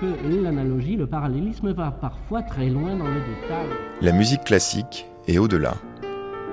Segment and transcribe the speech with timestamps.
[0.00, 3.66] que l'analogie, le parallélisme va parfois très loin dans le détail.
[4.00, 5.74] La musique classique est au-delà.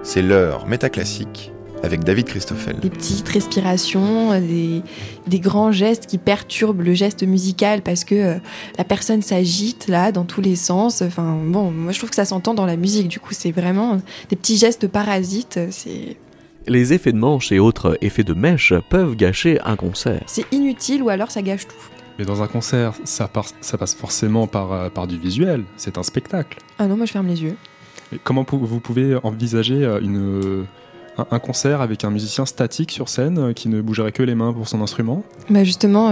[0.03, 1.51] C'est l'heure métaclassique
[1.83, 2.79] avec David Christoffel.
[2.79, 4.83] Des petites respirations, des,
[5.27, 8.35] des, grands gestes qui perturbent le geste musical parce que euh,
[8.77, 11.01] la personne s'agite là dans tous les sens.
[11.01, 13.08] Enfin bon, moi je trouve que ça s'entend dans la musique.
[13.08, 13.99] Du coup, c'est vraiment
[14.29, 15.60] des petits gestes parasites.
[15.71, 16.17] C'est
[16.67, 20.21] les effets de manche et autres effets de mèche peuvent gâcher un concert.
[20.27, 22.01] C'est inutile ou alors ça gâche tout.
[22.22, 23.27] Mais dans un concert, ça,
[23.62, 25.64] ça passe forcément par, euh, par du visuel.
[25.76, 26.59] C'est un spectacle.
[26.78, 27.58] Ah non, moi je ferme les yeux.
[28.23, 30.68] comment vous pouvez envisager euh, une,
[31.18, 34.54] un concert avec un musicien statique sur scène euh, qui ne bougerait que les mains
[34.54, 35.23] pour son instrument?
[35.50, 36.12] Bah Justement,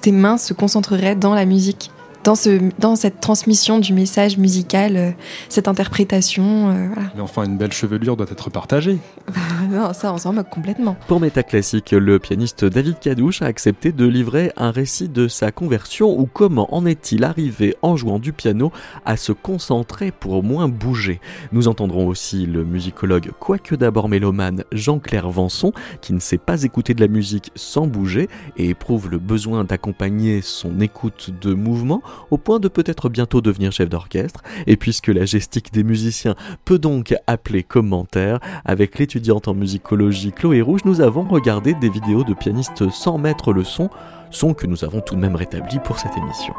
[0.00, 1.90] tes mains se concentreraient dans la musique
[2.24, 5.10] dans, ce, dans cette transmission du message musical, euh,
[5.48, 6.70] cette interprétation.
[6.70, 8.98] Euh, Mais enfin, une belle chevelure doit être partagée.
[9.70, 10.96] non, ça, on s'en moque complètement.
[11.08, 16.18] Pour Métaclassique, le pianiste David Cadouche a accepté de livrer un récit de sa conversion
[16.18, 18.72] ou comment en est-il arrivé en jouant du piano
[19.04, 21.20] à se concentrer pour moins bouger.
[21.52, 26.94] Nous entendrons aussi le musicologue, quoique d'abord mélomane, Jean-Claire Vanson, qui ne sait pas écouter
[26.94, 32.38] de la musique sans bouger et éprouve le besoin d'accompagner son écoute de mouvement au
[32.38, 37.14] point de peut-être bientôt devenir chef d'orchestre, et puisque la gestique des musiciens peut donc
[37.26, 42.90] appeler commentaire, avec l'étudiante en musicologie Chloé Rouge, nous avons regardé des vidéos de pianistes
[42.90, 43.90] sans mettre le son,
[44.30, 46.54] son que nous avons tout de même rétabli pour cette émission.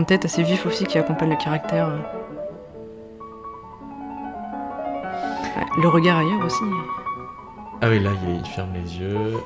[0.00, 1.90] De tête assez vifs aussi qui accompagnent le caractère.
[5.80, 6.64] Le regard ailleurs aussi.
[7.80, 9.38] Ah oui, là, il, ferme les yeux,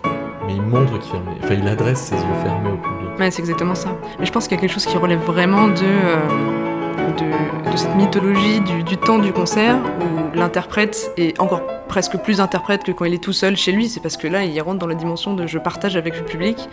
[0.46, 1.44] mais il montre qu'il ferme les...
[1.44, 3.18] Enfin, il adresse ses yeux fermés au public.
[3.18, 3.90] Ouais, c'est exactement ça.
[4.18, 7.94] Mais je pense qu'il y a quelque chose qui relève vraiment de, euh, de, cette
[7.94, 13.14] mythologie du, temps du concert, où l'interprète est encore presque plus interprète que quand il
[13.14, 13.88] est tout seul chez lui.
[13.88, 16.68] C'est parce que là, il rentre dans la dimension de je partage avec le public.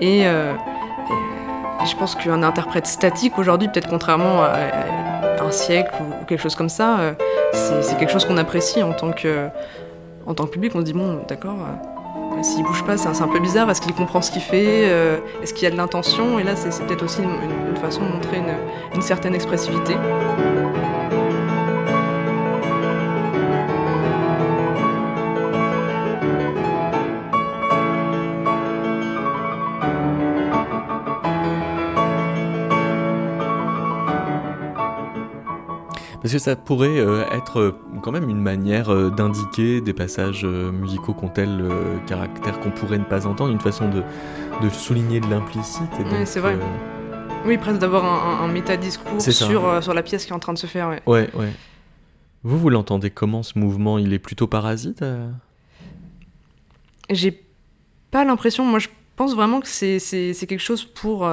[0.00, 0.26] Et...
[0.26, 0.54] Euh,
[1.84, 6.68] je pense qu'un interprète statique aujourd'hui, peut-être contrairement à un siècle ou quelque chose comme
[6.68, 7.12] ça, euh,
[7.52, 9.48] c'est quelque chose qu'on apprécie en tant que,
[10.34, 10.72] tant public.
[10.74, 13.70] On se dit, bon, d'accord, euh, s'il bouge pas, c'est un peu bizarre.
[13.70, 16.38] Est-ce qu'il comprend ce qu'il fait euh, Est-ce qu'il y a de l'intention?
[16.38, 18.40] Et là, c'est peut-être aussi une, façon de montrer
[18.94, 19.94] une certaine expressivité.
[36.24, 40.42] Parce que ça pourrait euh, être euh, quand même une manière euh, d'indiquer des passages
[40.46, 41.62] musicaux qui ont tel
[42.06, 44.02] caractère qu'on pourrait ne pas entendre, une façon de,
[44.62, 45.90] de souligner de l'implicite.
[45.98, 46.56] Oui, c'est vrai.
[47.44, 50.58] Oui, presque d'avoir un, un métadiscours sur, sur la pièce qui est en train de
[50.58, 50.88] se faire.
[50.88, 51.28] Ouais, ouais.
[51.34, 51.52] ouais.
[52.42, 53.98] Vous, vous l'entendez comment ce mouvement?
[53.98, 55.04] Il est plutôt parasite
[57.10, 57.44] J'ai
[58.10, 58.64] pas l'impression.
[58.64, 59.98] Moi, je pense vraiment que c'est
[60.48, 61.28] quelque chose pour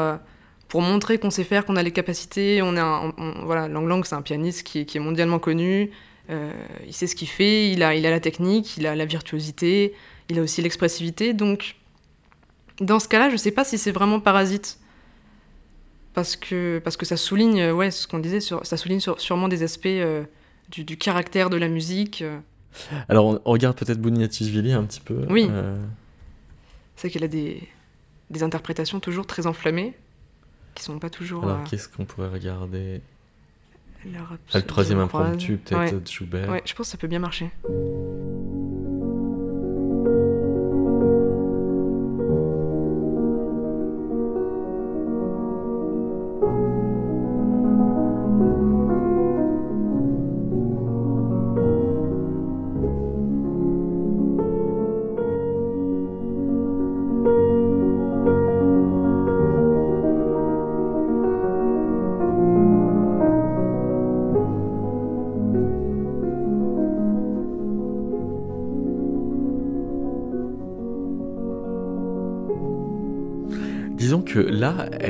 [0.72, 2.62] pour montrer qu'on sait faire, qu'on a les capacités.
[2.62, 5.92] On est un, voilà, Lang Lang, c'est un pianiste qui est, mondialement connu.
[6.30, 6.54] Euh,
[6.88, 9.94] il sait ce qu'il fait, il a, il a la technique, il a la virtuosité,
[10.30, 11.34] il a aussi l'expressivité.
[11.34, 11.76] Donc,
[12.80, 14.80] dans ce cas-là, je ne sais pas si c'est vraiment parasite.
[16.14, 19.64] Parce que, parce que ça souligne, ouais, ce qu'on disait, sur, ça souligne sûrement des
[19.64, 20.24] aspects euh,
[20.70, 22.22] du, caractère de la musique.
[22.22, 22.40] Euh.
[23.10, 25.26] Alors, on, regarde peut-être Bouniatichvili un petit peu.
[25.30, 25.50] Oui.
[26.96, 27.62] C'est qu'elle a des,
[28.30, 29.96] des interprétations toujours très enflammées
[30.76, 31.44] qui sont pas toujours.
[31.44, 33.02] Alors, euh, qu'est-ce qu'on pourrait regarder?
[34.06, 36.50] ah, Le troisième impromptu, peut-être, de Schubert.
[36.50, 37.52] Ouais, je pense que ça peut bien marcher.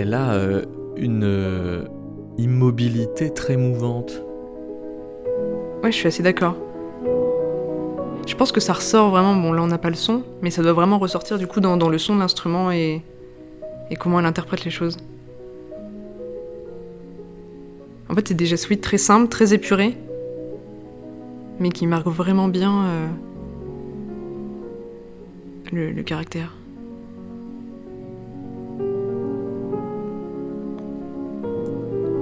[0.02, 0.64] Elle a euh,
[0.98, 1.84] une euh,
[2.38, 4.24] immobilité très mouvante.
[5.84, 6.56] Ouais, je suis assez d'accord.
[8.28, 9.36] je pense que ça ressort vraiment.
[9.36, 11.90] Bon, là, on n'a pas le son, mais ça doit vraiment ressortir du coup dans,
[11.90, 13.04] le son de l'instrument et,
[14.00, 14.98] comment elle interprète les choses.
[18.10, 19.96] En fait, c'est déjà suite très simple, très épuré,
[21.60, 23.08] mais qui marque vraiment bien euh,
[25.72, 26.54] le caractère.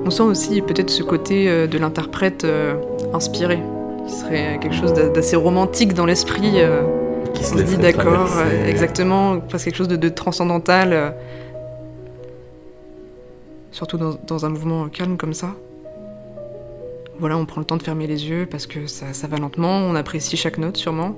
[0.09, 2.73] On sent aussi peut-être ce côté euh, de l'interprète euh,
[3.13, 3.59] inspiré,
[4.07, 6.53] qui serait quelque chose d'a- d'assez romantique dans l'esprit.
[6.55, 6.81] euh,
[7.35, 8.27] Qui on se dit d'accord,
[8.65, 11.13] exactement, parce quelque chose de, de transcendantal,
[13.71, 15.49] surtout dans, dans un mouvement calme comme ça.
[17.19, 19.77] Voilà, on prend le temps de fermer les yeux parce que ça, ça va lentement,
[19.77, 21.13] on apprécie chaque note sûrement.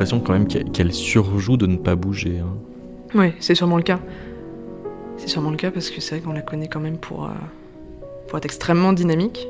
[0.00, 2.38] L'impression quand même qu'elle surjoue de ne pas bouger.
[2.38, 2.56] hein.
[3.14, 4.00] Oui, c'est sûrement le cas.
[5.18, 7.28] C'est sûrement le cas parce que c'est vrai qu'on la connaît quand même pour, euh,
[8.28, 9.46] pour être extrêmement dynamique.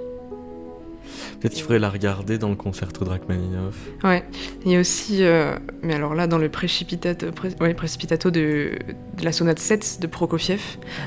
[1.40, 3.76] Peut-être qu'il faudrait la regarder dans le concerto de Rachmaninoff.
[4.04, 4.24] Ouais,
[4.64, 8.72] il y a aussi, euh, mais alors là, dans le précipitato, pré- ouais, précipitato de,
[9.18, 10.60] de la sonate 7 de Prokofiev.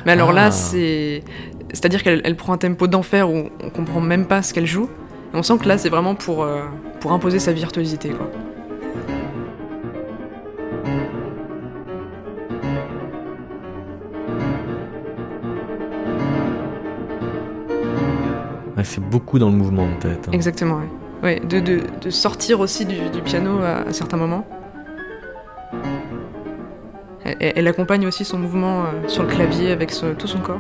[0.06, 0.34] Mais alors Ah.
[0.34, 1.22] là, c'est.
[1.74, 4.90] C'est-à-dire qu'elle elle prend un tempo d'enfer où on comprend même pas ce qu'elle joue.
[5.34, 6.62] Et on sent que là, c'est vraiment pour, euh,
[7.02, 8.30] pour imposer sa virtuosité, quoi.
[18.84, 20.28] Ouais, c'est beaucoup dans le mouvement de tête.
[20.28, 20.32] hein.
[20.34, 20.90] Exactement, ouais.
[21.24, 24.46] Ouais, de, de, de sortir aussi du, du piano à, à certains moments.
[27.40, 30.60] Elle, accompagne aussi son mouvement euh, sur le clavier avec ce- tout son corps.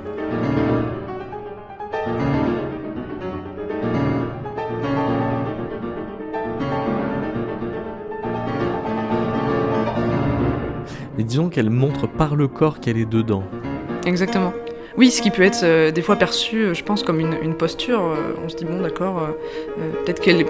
[11.17, 13.43] Mais disons qu'elle montre par le corps qu'elle est dedans.
[14.05, 14.53] Exactement.
[14.95, 17.55] Oui, ce qui peut être euh, des fois perçu, euh, je pense, comme une, une
[17.55, 18.01] posture.
[18.01, 19.19] euh, on se dit, bon, d'accord,
[19.79, 20.45] euh, peut-être qu'elle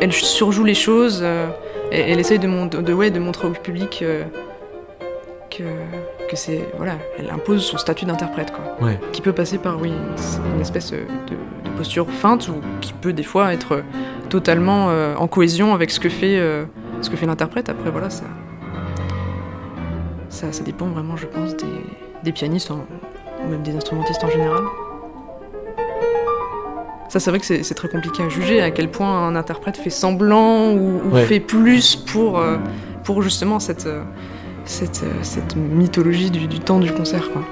[0.00, 1.46] elle surjoue les choses, euh,
[1.92, 4.04] et elle essaye de, mon- de, ouais, de montrer au public
[5.50, 5.62] que,
[6.28, 6.68] que c'est.
[6.76, 8.84] Voilà, elle impose son statut d'interprète, quoi.
[8.84, 8.98] Ouais.
[9.12, 13.12] Qui peut passer par, oui, une, une espèce de, de posture feinte, ou qui peut
[13.12, 13.82] des fois être
[14.28, 14.86] totalement
[15.16, 16.40] en cohésion avec ce que fait,
[17.00, 17.68] ce que fait l'interprète.
[17.68, 18.24] Après, voilà, ça,
[20.28, 20.50] ça.
[20.50, 21.66] Ça dépend vraiment, je pense, des,
[22.24, 22.84] des pianistes en-
[23.44, 24.62] ou même des instrumentistes en général.
[27.08, 29.90] Ça, c'est vrai que c'est très compliqué à juger à quel point un interprète fait
[29.90, 31.24] semblant ou, ou Ouais.
[31.24, 32.56] fait plus pour, euh,
[33.04, 34.02] pour justement cette, euh,
[34.64, 37.30] cette, euh, cette mythologie du, du temps du concert.
[37.32, 37.42] Quoi.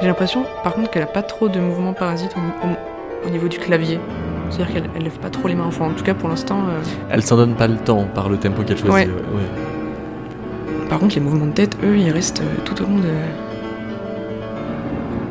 [0.00, 3.48] J'ai l'impression, par contre, qu'elle a pas trop de mouvements parasites au, au- au niveau
[3.48, 4.00] du clavier.
[4.50, 5.66] C'est-à-dire qu'elle elle lève pas trop les mains.
[5.66, 6.58] Enfin, en tout cas, pour l'instant.
[6.68, 6.80] euh,
[7.10, 8.92] Elle s'en donne pas le temps par le tempo qu'elle choisit.
[8.92, 9.06] Ouais.
[9.06, 10.86] ouais, ouais.
[10.88, 13.08] Par contre, les mouvements de tête, eux, ils restent euh, tout au long de.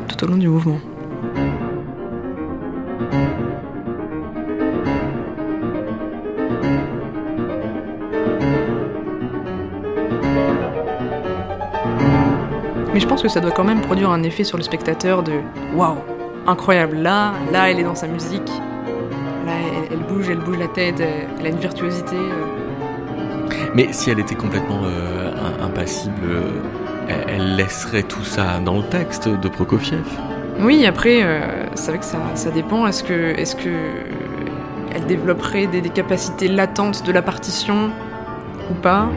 [0.08, 0.78] tout au long du mouvement.
[12.92, 15.32] Mais je pense que ça doit quand même produire un effet sur le spectateur de
[15.74, 15.96] waouh,
[16.46, 16.96] incroyable.
[16.96, 18.50] Là, là, elle est dans sa musique.
[20.10, 22.16] Elle, bouge, elle bouge la tête, elle, a une virtuosité.
[22.16, 23.48] euh.
[23.74, 26.50] Mais si elle était complètement euh, im- impassible, euh,
[27.08, 30.02] elle, elle laisserait tout ça dans le texte de Prokofiev.
[30.60, 32.86] Oui, après, euh, c'est vrai que ça, ça dépend.
[32.88, 33.68] Est-ce que, est-ce que
[34.94, 37.90] elle développerait des, des capacités latentes de la partition
[38.70, 39.08] ou pas?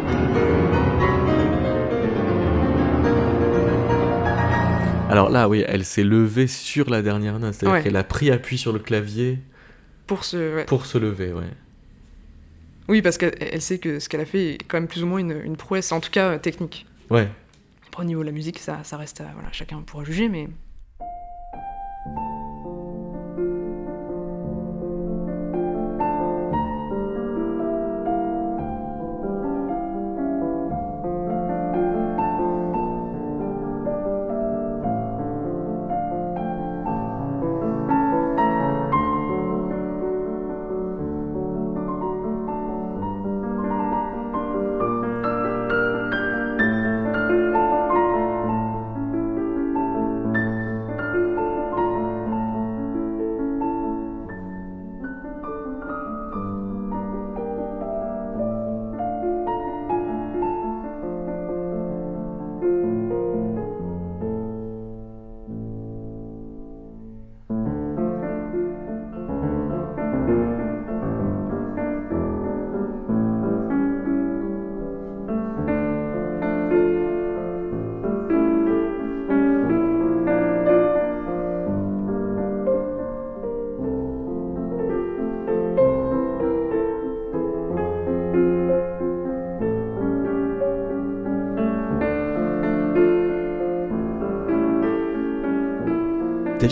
[5.09, 7.83] Alors là, oui, elle s'est levée sur la dernière note, c'est-à-dire Ouais.
[7.83, 9.39] qu'elle a pris appui sur le clavier
[10.07, 10.65] pour ouais.
[10.65, 11.43] pour se lever, ouais.
[12.89, 15.07] Oui, parce qu'elle elle sait que ce qu'elle a fait est quand même plus ou
[15.07, 16.85] moins une, une prouesse, en tout cas euh, technique.
[17.09, 17.29] Ouais.
[17.87, 19.21] Après, au niveau de la musique, ça, ça reste.
[19.21, 20.49] à- voilà, chacun pourra juger, mais.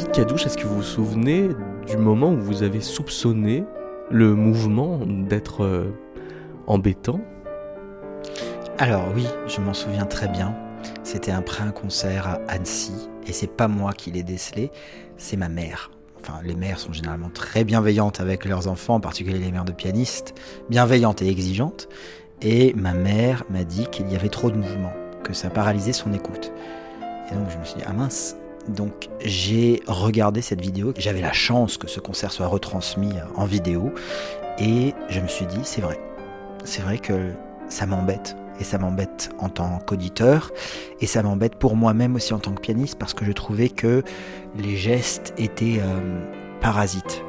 [0.02, 1.50] David Cadouche, est-ce que vous vous souvenez
[1.86, 3.64] du moment où vous avez soupçonné
[4.10, 5.94] le mouvement d'être euh,
[6.66, 7.22] embêtant?
[8.80, 10.56] Alors oui, je m'en souviens très bien.
[11.04, 14.72] C'était après un concert à Annecy, et c'est pas moi qui l'ai décelé,
[15.18, 15.92] c'est ma mère.
[16.20, 19.72] Enfin, les mères sont généralement très bienveillantes avec leurs enfants, en particulier les mères de
[19.72, 20.34] pianistes,
[20.68, 21.90] bienveillantes et exigeantes.
[22.42, 24.94] Et ma mère m'a dit qu'il y avait trop de mouvement,
[25.24, 26.52] que ça paralysait son écoute.
[27.32, 28.36] Et donc je me suis dit, ah mince.
[28.68, 33.92] Donc j'ai regardé cette vidéo, j'avais la chance que ce concert soit retransmis en vidéo,
[34.60, 36.00] et je me suis dit, c'est vrai.
[36.64, 37.32] C'est vrai que
[37.68, 38.36] ça m'embête.
[38.60, 40.52] Et ça m'embête en tant qu'auditeur,
[41.00, 44.04] et ça m'embête pour moi-même aussi en tant que pianiste, parce que je trouvais que
[44.56, 47.24] les gestes étaient euh, parasites.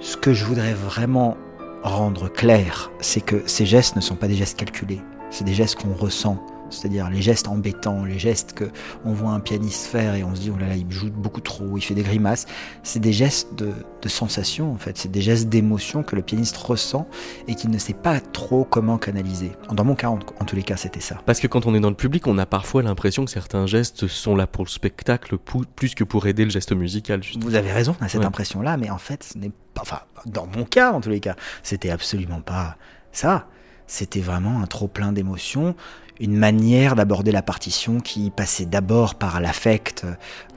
[0.00, 1.36] Ce que je voudrais vraiment
[1.84, 5.76] rendre clair, c'est que ces gestes ne sont pas des gestes calculés, c'est des gestes
[5.76, 8.64] qu'on ressent c'est-à-dire les gestes embêtants, les gestes que
[9.04, 11.40] on voit un pianiste faire et on se dit oh là là il joue beaucoup
[11.40, 12.46] trop, il fait des grimaces.
[12.82, 16.56] C'est des gestes de, de sensation en fait, c'est des gestes d'émotion que le pianiste
[16.56, 17.08] ressent
[17.48, 19.52] et qu'il ne sait pas trop comment canaliser.
[19.72, 21.16] Dans mon cas, en, tous les cas, c'était ça.
[21.26, 24.06] Parce que quand on est dans le public, on a parfois l'impression que certains gestes
[24.06, 27.20] sont là pour le spectacle plus que pour aider le geste musical.
[27.40, 30.46] Vous avez raison, on a cette impression-là, mais en fait, ce n'est pas, enfin, dans
[30.46, 32.76] mon cas, en tous les cas, c'était absolument pas
[33.12, 33.48] ça.
[33.86, 35.76] C'était vraiment un trop plein d'émotions,
[36.20, 40.06] une manière d'aborder la partition qui passait d'abord par l'affect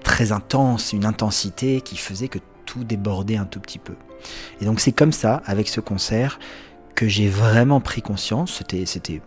[0.04, 3.96] très intense, une intensité qui faisait que tout débordait un tout petit peu.
[4.62, 6.40] Et donc c'est comme ça, avec ce concert,
[6.96, 9.22] que j'ai vraiment pris conscience, c'était,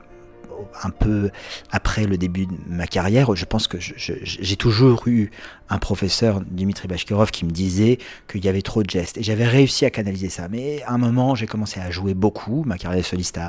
[0.82, 1.30] un peu
[1.70, 5.30] après le début de ma carrière, je pense que j'ai toujours eu
[5.68, 9.16] un professeur, Dimitri Bashkirov, qui me disait qu'il y avait trop de gestes.
[9.16, 10.48] Et j'avais réussi à canaliser ça.
[10.48, 12.62] Mais à un moment, j'ai commencé à jouer beaucoup.
[12.64, 13.40] Ma carrière de soliste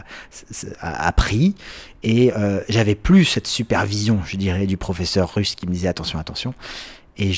[0.79, 1.55] a, pris.
[2.01, 6.17] Et euh, j'avais plus cette supervision, je dirais, du professeur russe qui me disait attention,
[6.17, 6.53] attention.
[7.17, 7.31] Et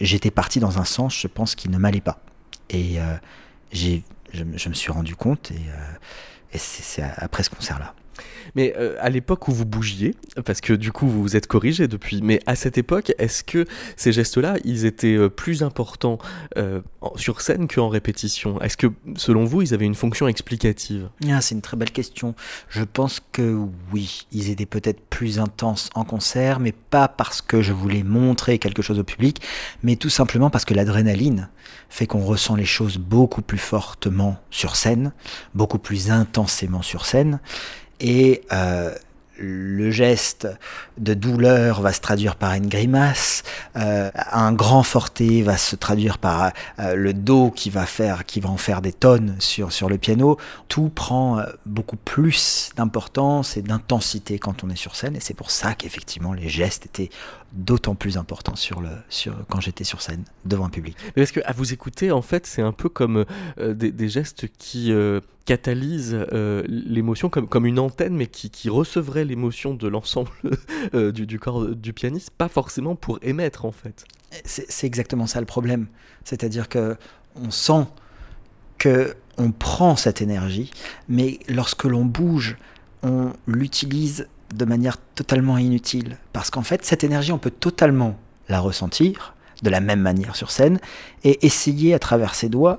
[0.00, 2.20] j'étais parti dans un sens, je pense, qui ne m'allait pas.
[2.70, 3.16] Et euh,
[3.72, 3.98] je,
[4.32, 5.50] je, me suis rendu compte.
[5.50, 7.94] Et, euh, et c'est après ce concert-là.
[8.54, 11.88] Mais euh, à l'époque où vous bougiez, parce que du coup vous vous êtes corrigé
[11.88, 16.18] depuis, mais à cette époque, est-ce que ces gestes-là, ils étaient euh, plus importants
[16.56, 16.80] euh,
[17.16, 18.60] sur scène qu'en répétition?
[18.60, 21.08] Est-ce que selon vous, ils avaient une fonction explicative?
[21.30, 22.34] Ah, C'est une très belle question.
[22.68, 23.58] Je pense que
[23.92, 28.58] oui, ils étaient peut-être plus intenses en concert, mais pas parce que je voulais montrer
[28.58, 29.40] quelque chose au public,
[29.82, 31.48] mais tout simplement parce que l'adrénaline
[31.88, 35.12] fait qu'on ressent les choses beaucoup plus fortement sur scène,
[35.54, 37.40] beaucoup plus intensément sur scène
[38.00, 38.94] et euh,
[39.38, 40.48] le geste
[40.98, 43.42] de douleur va se traduire par une grimace,
[43.76, 48.40] euh, un grand forté va se traduire par euh, le dos qui va faire, qui
[48.40, 50.38] va en faire des tonnes sur sur le piano.
[50.68, 55.34] Tout prend euh, beaucoup plus d'importance et d'intensité quand on est sur scène, et c'est
[55.34, 57.10] pour ça qu'effectivement les gestes étaient
[57.54, 60.96] d'autant plus importants sur le sur quand j'étais sur scène devant un public.
[61.08, 63.24] Mais parce que à vous écouter, en fait, c'est un peu comme
[63.58, 64.92] des, des, gestes qui
[65.44, 66.26] catalysent
[66.66, 70.30] l'émotion comme comme une antenne, mais qui, qui recevrait l'émotion de l'ensemble
[70.94, 74.04] euh, du, corps du pianiste, pas forcément pour émettre en fait.
[74.44, 75.86] C'est exactement ça le problème.
[76.24, 76.96] C'est-à-dire que
[77.36, 77.86] on sent
[78.78, 80.70] que on prend cette énergie,
[81.08, 82.56] mais lorsque l'on bouge,
[83.02, 86.16] on l'utilise de manière totalement inutile.
[86.32, 88.16] Parce qu'en fait, cette énergie, on peut totalement
[88.48, 90.78] la ressentir de la même manière sur scène
[91.24, 92.76] et essayer à travers ses doigts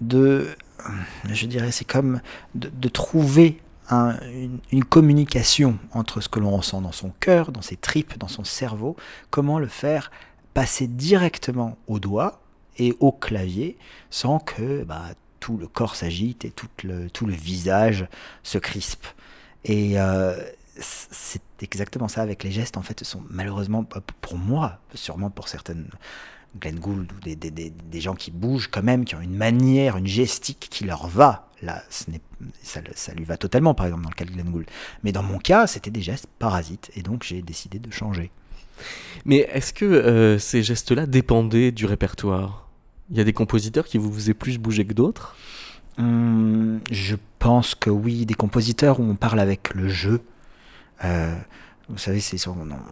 [0.00, 0.48] de,
[1.30, 2.20] je dirais, c'est comme
[2.54, 8.18] de, trouver une, communication entre ce que l'on ressent dans son cœur, dans ses tripes,
[8.18, 8.96] dans son cerveau,
[9.30, 10.10] comment le faire
[10.54, 12.40] passer directement au doigt
[12.78, 13.76] et au clavier
[14.10, 15.02] sans que bah,
[15.40, 18.06] tout le corps s'agite et tout le, tout le visage
[18.42, 19.06] se crispe.
[19.64, 20.36] Et euh,
[20.78, 23.84] c'est exactement ça avec les gestes, en fait, ce sont malheureusement,
[24.20, 25.88] pour moi, sûrement pour certaines
[26.60, 29.96] Glenn Gould ou des, des, des, gens qui bougent quand même, qui ont une manière,
[29.96, 31.48] une gestique qui leur va.
[31.62, 32.04] Là, ce
[32.62, 34.66] ça, ça, lui va totalement, par exemple, dans le cas de Glenn Gould.
[35.02, 38.30] Mais dans mon cas, c'était des gestes parasites, et donc j'ai décidé de changer.
[39.24, 42.68] Mais est-ce que euh, ces gestes-là dépendaient du répertoire?
[43.10, 45.36] Il y a des compositeurs qui vous faisaient plus bouger que d'autres?
[45.98, 50.22] Hum, Je pense que oui, des compositeurs où on parle avec le jeu.
[51.02, 51.34] Euh,
[51.88, 52.38] vous savez, c'est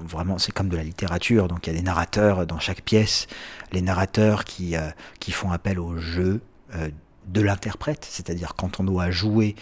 [0.03, 1.49] vraiment c'est comme de la littérature.
[1.49, 3.27] Donc il y a des narrateurs dans chaque pièce,
[3.73, 4.91] les narrateurs qui euh,
[5.21, 6.41] qui font appel au jeu
[6.75, 6.91] euh,
[7.27, 9.55] de l'interprète, c'est-à-dire quand on doit jouer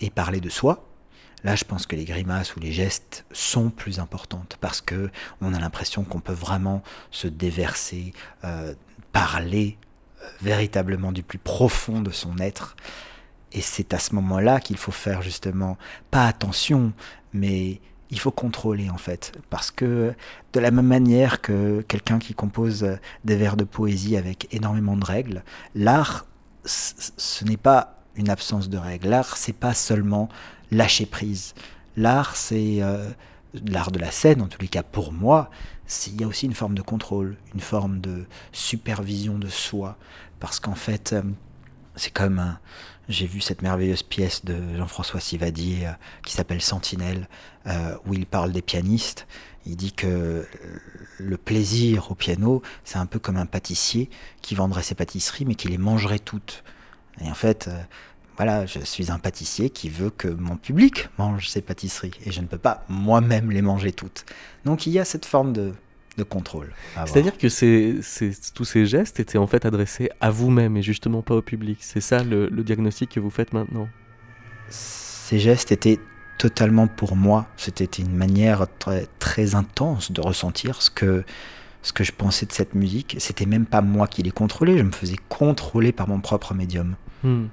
[0.00, 0.84] et parler de soi.
[1.44, 5.10] Là, je pense que les grimaces ou les gestes sont plus importantes parce que
[5.40, 8.12] on a l'impression qu'on peut vraiment se déverser,
[9.12, 9.78] parler
[10.40, 12.74] véritablement du plus profond de son être.
[13.52, 15.78] Et c'est à ce moment-là qu'il faut faire justement
[16.10, 16.92] pas attention,
[17.32, 19.32] mais il faut contrôler en fait.
[19.50, 20.14] Parce que
[20.52, 25.04] de la même manière que quelqu'un qui compose des vers de poésie avec énormément de
[25.04, 25.42] règles,
[25.74, 26.26] l'art,
[26.64, 29.08] ce n'est pas une absence de règles.
[29.08, 30.28] L'art, c'est pas seulement
[30.70, 31.54] lâcher prise.
[31.96, 33.08] L'art, c'est euh,
[33.66, 35.50] l'art de la scène, en tous les cas pour moi,
[36.08, 39.96] il y a aussi une forme de contrôle, une forme de supervision de soi.
[40.40, 41.22] Parce qu'en fait, euh,
[41.94, 42.56] c'est comme
[43.08, 45.92] j'ai vu cette merveilleuse pièce de Jean-François Sivadier euh,
[46.24, 47.28] qui s'appelle Sentinelle,
[47.66, 49.26] euh, où il parle des pianistes.
[49.64, 50.46] Il dit que
[51.18, 54.10] le plaisir au piano, c'est un peu comme un pâtissier
[54.42, 56.62] qui vendrait ses pâtisseries, mais qui les mangerait toutes.
[57.20, 57.82] Et en fait, euh,
[58.36, 62.40] voilà, je suis un pâtissier qui veut que mon public mange ses pâtisseries, et je
[62.40, 64.24] ne peux pas moi-même les manger toutes.
[64.64, 65.72] Donc il y a cette forme de,
[66.16, 66.72] de contrôle.
[67.06, 67.46] C'est-à-dire que
[68.54, 71.78] tous ces gestes étaient en fait adressés à vous-même et justement pas au public.
[71.80, 73.88] C'est ça le, diagnostic que vous faites maintenant?
[74.68, 76.00] Ces gestes étaient
[76.38, 77.46] totalement pour moi.
[77.56, 81.24] C'était une manière très, très intense de ressentir ce que,
[81.82, 83.16] ce que je pensais de cette musique.
[83.18, 86.96] C'était même pas moi qui les contrôlais, je me faisais contrôler par mon propre médium.
[87.22, 87.46] Hmm.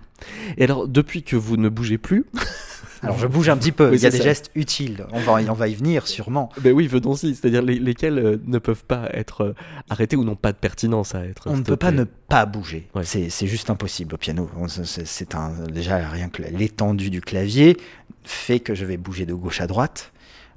[0.58, 2.26] Et alors, depuis que vous ne bougez plus,
[3.04, 5.54] Alors je bouge un petit peu, il y a des gestes utiles, on va, on
[5.54, 6.50] va y venir sûrement.
[6.62, 9.56] Ben oui, venons-y, c'est-à-dire lesquels euh, ne peuvent pas être euh,
[9.90, 11.48] arrêtés ou n'ont pas de pertinence à être.
[11.48, 14.50] On ne peut pas ne pas bouger, c'est juste impossible au piano.
[14.68, 17.78] C'est un, déjà rien que l'étendue du clavier
[18.24, 20.12] fait que je vais bouger de gauche à droite.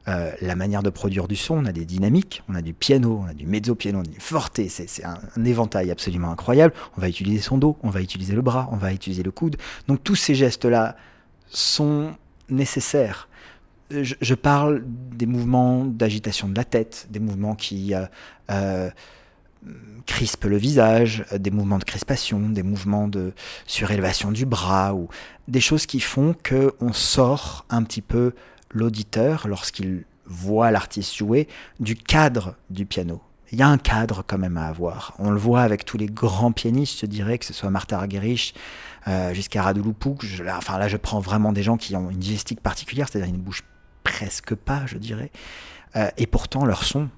[0.09, 3.23] Euh, la manière de produire du son, on a des dynamiques, on a du piano,
[3.25, 6.75] on a du mezzo piano, on a du forte, c'est un, un, éventail absolument incroyable.
[6.97, 9.57] On va utiliser son dos, on va utiliser le bras, on va utiliser le coude.
[9.89, 10.97] Donc tous ces gestes-là
[11.49, 12.13] sont
[12.49, 13.29] nécessaire.
[13.91, 18.05] Je, parle des mouvements d'agitation de la tête, des mouvements qui euh,
[18.51, 18.91] euh,
[20.07, 23.33] crispent le visage, des mouvements de crispation, des mouvements de
[23.67, 25.09] surélévation du bras, ou
[25.47, 28.33] des choses qui font que on sort un petit peu
[28.73, 31.47] l'auditeur lorsqu'il voit l'artiste jouer
[31.79, 33.21] du cadre du piano.
[33.53, 35.15] Il y a un cadre quand même à avoir.
[35.19, 38.55] On le voit avec tous les grands pianistes, je dirais, que ce soit Martha Argerich,
[39.09, 40.25] euh, jusqu'à Radouloupouk.
[40.41, 43.39] là, enfin là, je prends vraiment des gens qui ont une digestique particulière, c'est-à-dire ils
[43.39, 43.65] ne bougent
[44.03, 45.31] presque pas, je dirais.
[45.95, 47.09] Euh, et pourtant, leur son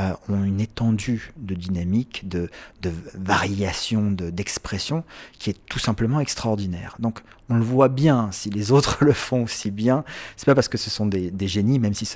[0.00, 5.04] euh, ont une étendue de dynamique, de, de variation, d'expression
[5.38, 6.96] qui est tout simplement extraordinaire.
[6.98, 7.20] Donc,
[7.50, 8.30] on le voit bien.
[8.32, 10.04] Si les autres le font aussi bien,
[10.36, 12.08] c'est pas parce que ce sont des, génies, même si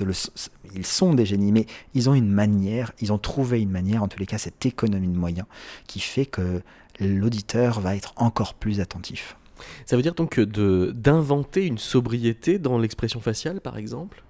[0.73, 4.07] ils sont des génies, mais ils ont une manière, ils ont trouvé une manière, en
[4.07, 5.45] tous les cas, cette économie de moyens
[5.85, 6.63] qui fait que
[6.99, 9.37] l'auditeur va être encore plus attentif.
[9.85, 14.23] Ça veut dire donc d'inventer une sobriété dans l'expression faciale, par exemple?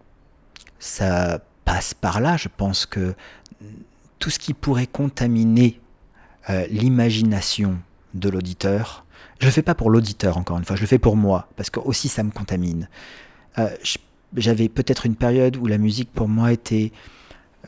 [0.80, 2.38] Ça passe par là.
[2.38, 3.14] Je pense que
[4.20, 5.80] tout ce qui pourrait contaminer
[6.50, 7.78] euh, l'imagination
[8.14, 9.06] de l'auditeur,
[9.40, 11.50] je ne le fais pas pour l'auditeur, encore une fois, je le fais pour moi,
[11.56, 12.88] parce que aussi ça me contamine.
[13.60, 13.70] Euh,
[14.36, 16.92] j'avais peut-être une période où la musique pour moi était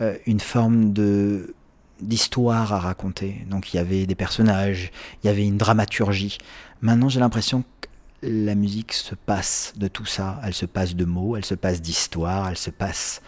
[0.01, 1.53] euh, une forme de
[2.01, 3.45] d'histoire à raconter.
[3.49, 4.91] Donc il y avait des personnages,
[5.23, 6.37] il y avait une dramaturgie.
[6.81, 7.79] Maintenant j'ai l'impression que
[8.21, 10.39] la musique se passe de tout ça.
[10.43, 13.21] Elle se passe de mots, elle se passe d'histoire, elle se passe...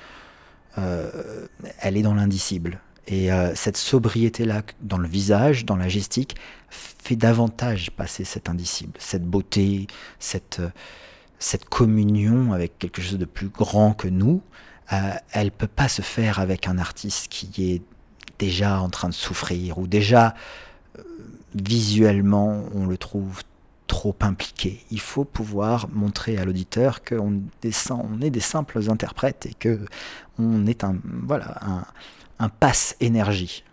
[0.78, 1.48] Euh,
[1.80, 2.80] elle est dans l'indicible.
[3.08, 6.36] Et euh, cette sobriété-là dans le visage, dans la gestique,
[6.70, 9.88] fait davantage passer cet indicible, cette beauté,
[10.20, 10.70] cette, euh,
[11.40, 14.42] cette communion avec quelque chose de plus grand que nous.
[15.32, 17.82] elle peut pas se faire avec un artiste qui est
[18.42, 20.34] déjà en train de souffrir ou déjà
[20.98, 21.04] euh,
[21.56, 23.44] visuellement on le trouve
[23.88, 24.84] trop impliqué.
[24.90, 27.42] Il faut pouvoir montrer à l'auditeur qu'on
[27.92, 29.86] on est des simples interprètes et que
[30.40, 31.86] on est un voilà un,
[32.40, 33.64] un passe énergie.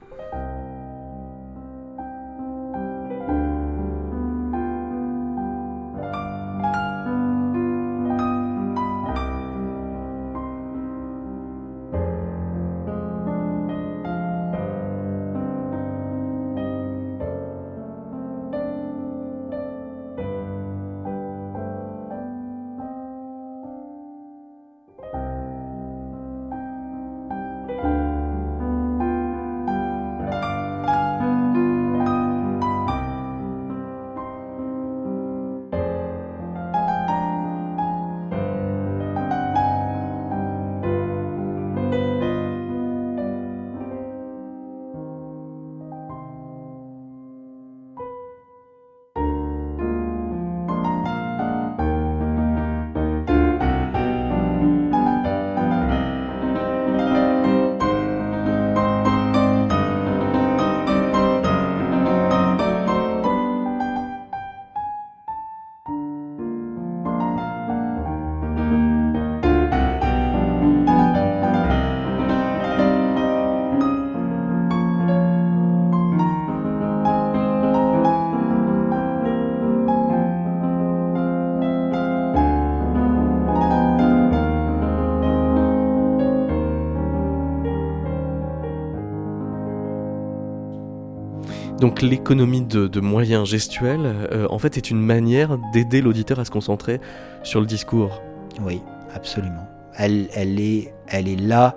[91.88, 96.50] Donc l'économie de, moyens gestuels, euh, en fait, est une manière d'aider l'auditeur à se
[96.50, 97.00] concentrer
[97.44, 98.20] sur le discours.
[98.60, 98.82] Oui,
[99.14, 99.66] absolument.
[99.96, 101.74] Elle, est là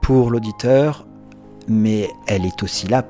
[0.00, 1.08] pour l'auditeur,
[1.66, 3.04] mais elle est aussi là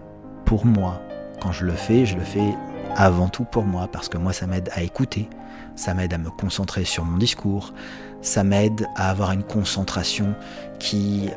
[0.46, 1.02] pour moi.
[1.42, 2.54] Quand je le fais, je le fais
[2.96, 5.28] avant tout pour moi, parce que moi, ça m'aide à écouter,
[5.76, 7.74] ça m'aide à me concentrer sur mon discours,
[8.22, 10.34] ça m'aide à avoir une concentration
[10.78, 11.28] qui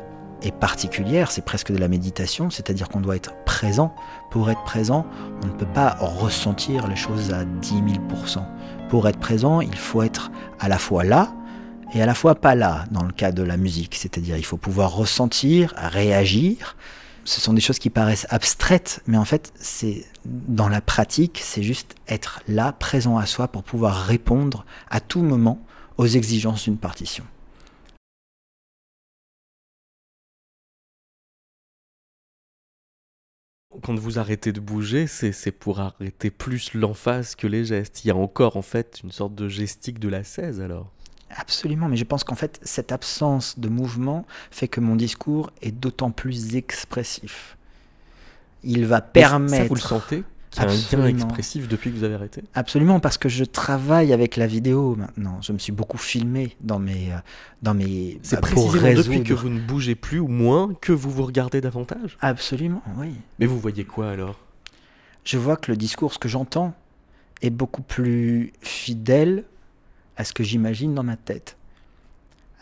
[0.52, 3.94] particulière, c'est presque de la méditation, c'est-à-dire qu'on doit être présent.
[4.30, 5.06] Pour être présent,
[5.42, 8.42] on ne peut pas ressentir les choses à 10 000%
[8.88, 10.30] Pour être présent, il faut être
[10.60, 11.32] à la fois là
[11.94, 13.94] et à la fois pas là, dans le cas de la musique.
[13.94, 16.76] C'est-à-dire, il faut pouvoir ressentir, réagir.
[17.24, 21.62] Ce sont des choses qui paraissent abstraites, mais en fait, c'est dans la pratique, c'est
[21.62, 25.60] juste être là, présent à soi, pour pouvoir répondre à tout moment
[25.96, 27.24] aux exigences d'une partition.
[33.82, 38.04] Quand vous arrêtez de bouger, c'est pour arrêter plus l'emphase que les gestes.
[38.04, 40.90] Il y a encore en fait une sorte de gestique de la 16 alors.
[41.30, 45.72] Absolument, mais je pense qu'en fait cette absence de mouvement fait que mon discours est
[45.72, 47.56] d'autant plus expressif.
[48.62, 49.62] Il va permettre.
[49.62, 53.28] Ça, vous le sentez c'est un expressif depuis que vous avez arrêté Absolument, parce que
[53.28, 55.38] je travaille avec la vidéo maintenant.
[55.42, 57.12] Je me suis beaucoup filmé dans mes.
[57.12, 57.16] Euh,
[57.62, 61.10] dans mes C'est bah, précisément depuis que vous ne bougez plus ou moins que vous
[61.10, 63.14] vous regardez davantage Absolument, oui.
[63.38, 64.38] Mais vous voyez quoi alors?
[65.24, 66.74] Je vois que le discours, ce que j'entends,
[67.42, 69.44] est beaucoup plus fidèle
[70.16, 71.56] à ce que j'imagine dans ma tête.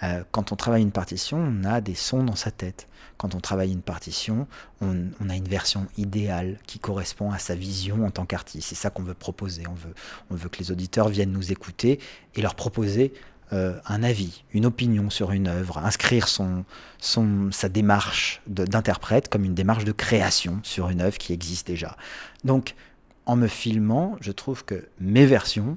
[0.02, 2.88] Euh, quand on travaille une partition, on a des sons dans sa tête.
[3.18, 4.48] Quand on travaille une partition,
[4.80, 8.68] on, a une version idéale qui correspond à sa vision en tant qu'artiste.
[8.68, 9.64] C'est ça qu'on veut proposer.
[9.68, 9.94] On veut,
[10.30, 12.00] on veut que les auditeurs viennent nous écouter
[12.34, 13.12] et leur proposer
[13.52, 16.64] euh, un avis, une opinion sur une œuvre, inscrire son,
[16.98, 21.96] son, sa démarche d'interprète comme une démarche de création sur une œuvre qui existe déjà.
[22.44, 22.74] Donc,
[23.26, 25.76] en me filmant, je trouve que mes versions,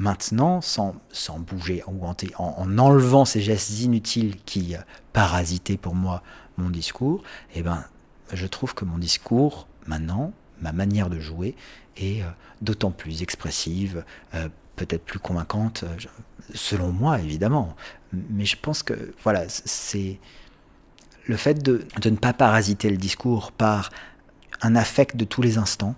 [0.00, 4.78] Maintenant, sans, sans bouger ou en, en, enlevant ces gestes inutiles qui euh,
[5.12, 6.22] parasitaient pour moi
[6.56, 7.22] mon discours,
[7.54, 7.84] eh ben,
[8.32, 10.32] je trouve que mon discours, maintenant,
[10.62, 11.54] ma manière de jouer,
[11.98, 12.30] est euh,
[12.62, 15.84] d'autant plus expressive, euh, peut-être plus convaincante,
[16.54, 17.76] selon moi évidemment.
[18.14, 20.18] Mais je pense que voilà, c'est
[21.26, 23.90] le fait de, de, ne pas parasiter le discours par
[24.62, 25.94] un affect de tous les instants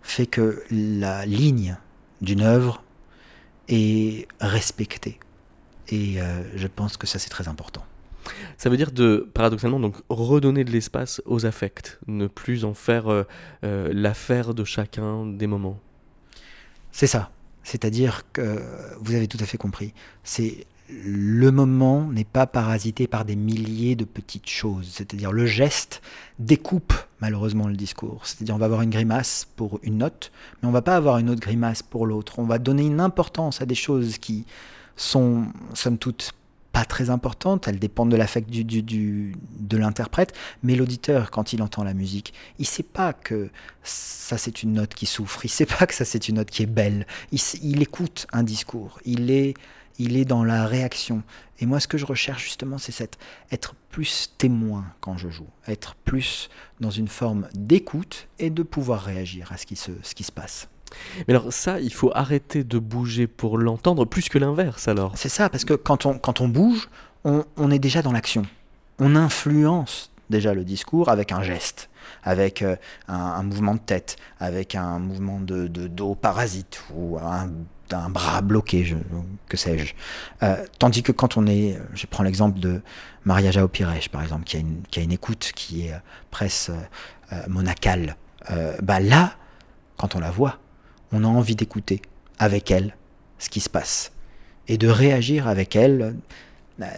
[0.00, 1.76] fait que la ligne
[2.22, 2.82] d'une œuvre
[3.68, 5.18] et respecter.
[5.88, 7.84] Et euh, je pense que ça, c'est très important.
[8.58, 13.08] Ça veut dire de, paradoxalement, donc redonner de l'espace aux affects, ne plus en faire
[13.08, 13.22] euh,
[13.64, 15.78] euh, l'affaire de chacun des moments.
[16.90, 17.30] C'est ça.
[17.62, 18.62] C'est-à-dire que
[19.00, 19.92] vous avez tout à fait compris.
[20.22, 24.88] C'est le moment n'est pas parasité par des milliers de petites choses.
[24.92, 26.00] C'est-à-dire le geste
[26.38, 28.26] découpe malheureusement le discours.
[28.26, 30.30] C'est-à-dire on va avoir une grimace pour une note,
[30.62, 32.38] mais on va pas avoir une autre grimace pour l'autre.
[32.38, 34.44] On va donner une importance à des choses qui
[34.96, 36.32] sont somme toute
[36.72, 41.84] pas très importantes, elles dépendent de l'affect du, de l'interprète, mais l'auditeur, quand il entend
[41.84, 43.48] la musique, il sait pas que
[43.82, 46.62] ça c'est une note qui souffre, il sait pas que ça c'est une note qui
[46.62, 49.54] est belle, il écoute un discours, il est
[49.98, 51.22] il est dans la réaction.
[51.58, 53.18] Et moi, ce que je recherche justement, c'est cette,
[53.50, 59.02] être plus témoin quand je joue, être plus dans une forme d'écoute et de pouvoir
[59.02, 60.68] réagir à ce qui se, ce qui se passe.
[61.26, 65.12] Mais alors ça, il faut arrêter de bouger pour l'entendre, plus que l'inverse alors.
[65.16, 66.88] C'est ça, parce que quand on, quand on bouge,
[67.24, 68.42] on, on est déjà dans l'action.
[68.98, 71.88] On influence déjà le discours avec un geste,
[72.22, 72.76] avec euh,
[73.08, 77.50] un, mouvement de tête, avec un mouvement de, de dos parasite ou un
[77.92, 78.96] un bras bloqué, je,
[79.48, 79.94] que sais-je.
[80.42, 82.80] Euh, tandis que quand on est, je prends l'exemple de
[83.24, 85.98] Maria Jao Pires, par exemple, qui a une, qui a une écoute qui est euh,
[86.30, 88.16] presque euh, monacale,
[88.80, 89.32] bah là,
[89.96, 90.60] quand on la voit,
[91.10, 92.00] on a envie d'écouter
[92.38, 92.94] avec elle
[93.38, 94.12] ce qui se passe
[94.68, 96.14] et de réagir avec elle.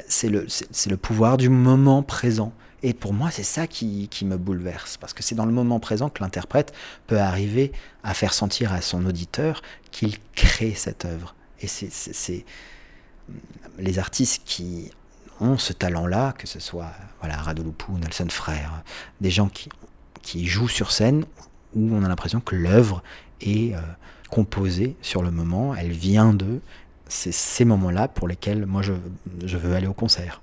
[0.09, 4.37] C'est le, c'est le pouvoir du moment présent et pour moi, c'est ça qui, me
[4.37, 6.73] bouleverse, parce que c'est dans le moment présent que l'interprète
[7.07, 7.73] peut arriver
[8.05, 11.35] à faire sentir à son auditeur qu'il crée cette œuvre.
[11.61, 12.45] Et c'est
[13.79, 14.93] les artistes qui
[15.41, 18.85] ont ce talent-là, que ce soit voilà, Radoloupou, Nelson Frère,
[19.21, 19.69] des gens qui,
[20.47, 21.25] jouent sur scène
[21.75, 23.03] où on a l'impression que l'œuvre
[23.41, 23.81] est euh,
[24.31, 26.61] composée sur le moment, elle vient d'eux.
[27.09, 30.43] C'est ces moments-là pour lesquels moi je veux aller au concert.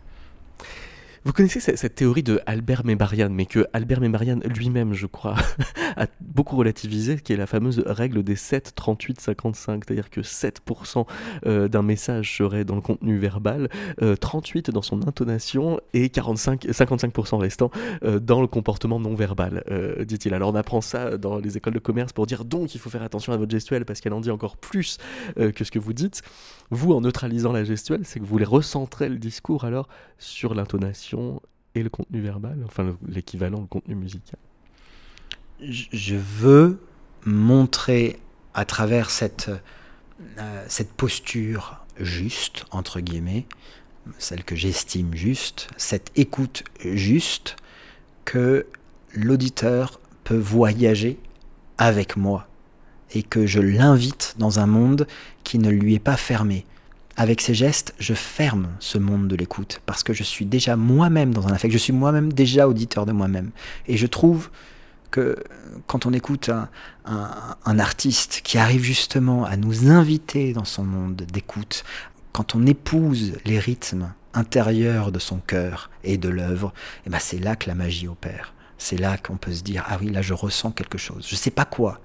[1.26, 5.34] Vous connaissez cette, théorie de Albert Mébarian, mais que Albert Mébarian lui-même, je crois,
[5.98, 11.08] a beaucoup relativisé, qui est la fameuse règle des 7, 38, 55, c'est-à-dire que 7%
[11.48, 13.70] euh, d'un message serait dans le contenu verbal,
[14.22, 17.72] 38 dans son intonation et 45, 55% restant
[18.22, 19.64] dans le comportement non verbal,
[20.06, 20.36] dit-il.
[20.36, 23.02] Alors on apprend ça dans les écoles de commerce pour dire donc il faut faire
[23.02, 25.00] attention à votre gestuelle parce qu'elle en dit encore plus
[25.36, 26.22] que ce que vous dites.
[26.70, 31.15] Vous, en neutralisant la gestuelle, c'est que vous les recentrez le discours alors sur l'intonation
[31.76, 34.40] et le contenu verbal, enfin l'équivalent, le contenu musical.
[35.60, 36.80] Je veux
[37.26, 38.20] montrer
[38.54, 39.52] à travers cette,
[40.38, 43.46] euh, cette posture juste, entre guillemets,
[44.18, 47.56] celle que j'estime juste, cette écoute juste,
[48.24, 48.68] que
[49.14, 51.20] l'auditeur peut voyager
[51.78, 52.48] avec moi
[53.14, 55.08] et que je l'invite dans un monde
[55.44, 56.66] qui ne lui est pas fermé.
[57.18, 61.34] Avec ces gestes, je ferme ce monde de l'écoute parce que je suis déjà moi-même
[61.34, 63.52] dans un affect, je suis moi-même déjà auditeur de moi-même.
[63.88, 64.50] Et je trouve
[65.12, 65.38] que
[65.88, 66.50] quand on écoute
[67.06, 71.86] un, artiste qui arrive justement à nous inviter dans son monde d'écoute,
[72.34, 76.74] quand on épouse les rythmes intérieurs de son cœur et de l'œuvre,
[77.06, 78.54] eh ben c'est là que la magie opère.
[78.78, 81.26] C'est là qu'on peut se dire ah oui là je ressens quelque chose.
[81.30, 82.02] Je sais pas quoi,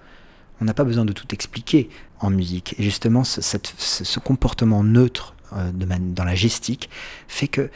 [0.61, 1.88] on n'a pas besoin de tout expliquer
[2.20, 2.75] en musique.
[2.79, 6.90] Et justement, ce, comportement neutre euh, dans la gestique
[7.29, 7.70] fait que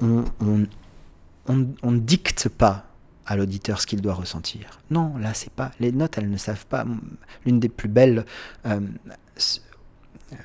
[0.00, 0.24] on,
[1.48, 2.86] ne dicte pas
[3.26, 4.80] à l'auditeur ce qu'il doit ressentir.
[4.90, 5.72] Non, là, c'est pas.
[5.80, 6.84] Les notes, elles ne savent pas.
[7.46, 8.24] L'une des plus belles.
[8.66, 8.80] Euh,
[10.32, 10.36] euh,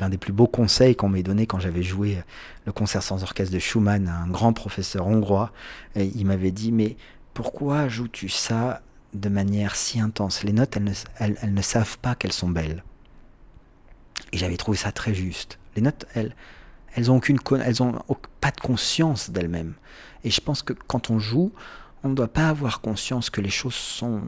[0.00, 2.18] l'un des plus beaux conseils qu'on m'ait donné quand j'avais joué
[2.66, 5.52] le concert sans orchestre de Schumann à un grand professeur hongrois,
[5.96, 6.96] il m'avait dit Mais
[7.34, 8.82] pourquoi joues-tu ça
[9.14, 10.42] de manière si intense.
[10.42, 12.84] Les notes, elles ne, savent pas qu'elles sont belles.
[14.32, 15.58] Et j'avais trouvé ça très juste.
[15.76, 16.34] Les notes, elles,
[16.94, 17.20] elles ont
[18.40, 19.74] pas de conscience d'elles-mêmes.
[20.24, 21.52] Et je pense que quand on joue,
[22.04, 24.22] on ne doit pas avoir conscience que les choses sont,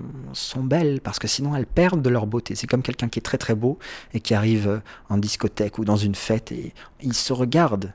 [0.62, 2.54] belles, parce que sinon elles perdent de leur beauté.
[2.54, 3.78] C'est comme quelqu'un qui est très très beau
[4.12, 7.92] et qui arrive en discothèque ou dans une fête et il se regarde.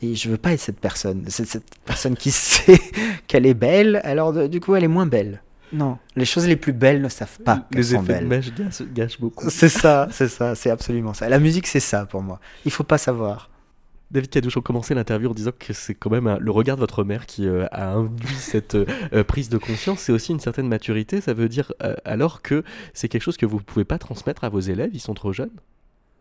[0.00, 1.24] Et je veux pas être cette personne.
[1.28, 2.80] C'est cette personne qui sait
[3.28, 5.42] qu'elle est belle, alors du coup elle est moins belle.
[5.72, 8.28] Non, les choses les plus belles ne savent pas qu'elles sont belles.
[8.28, 9.48] Les effets de gâchent beaucoup.
[9.48, 11.28] C'est ça, c'est ça, c'est absolument ça.
[11.28, 12.40] La musique, c'est ça pour moi.
[12.64, 13.48] Il faut pas savoir.
[14.10, 17.02] David Cadouche, on commençait l'interview en disant que c'est quand même le regard de votre
[17.02, 20.00] mère qui euh, a induit cette euh, euh, prise de conscience.
[20.00, 21.22] C'est aussi une certaine maturité.
[21.22, 21.72] Ça veut dire
[22.04, 25.00] alors que c'est quelque chose que vous ne pouvez pas transmettre à vos élèves, ils
[25.00, 25.50] sont trop jeunes?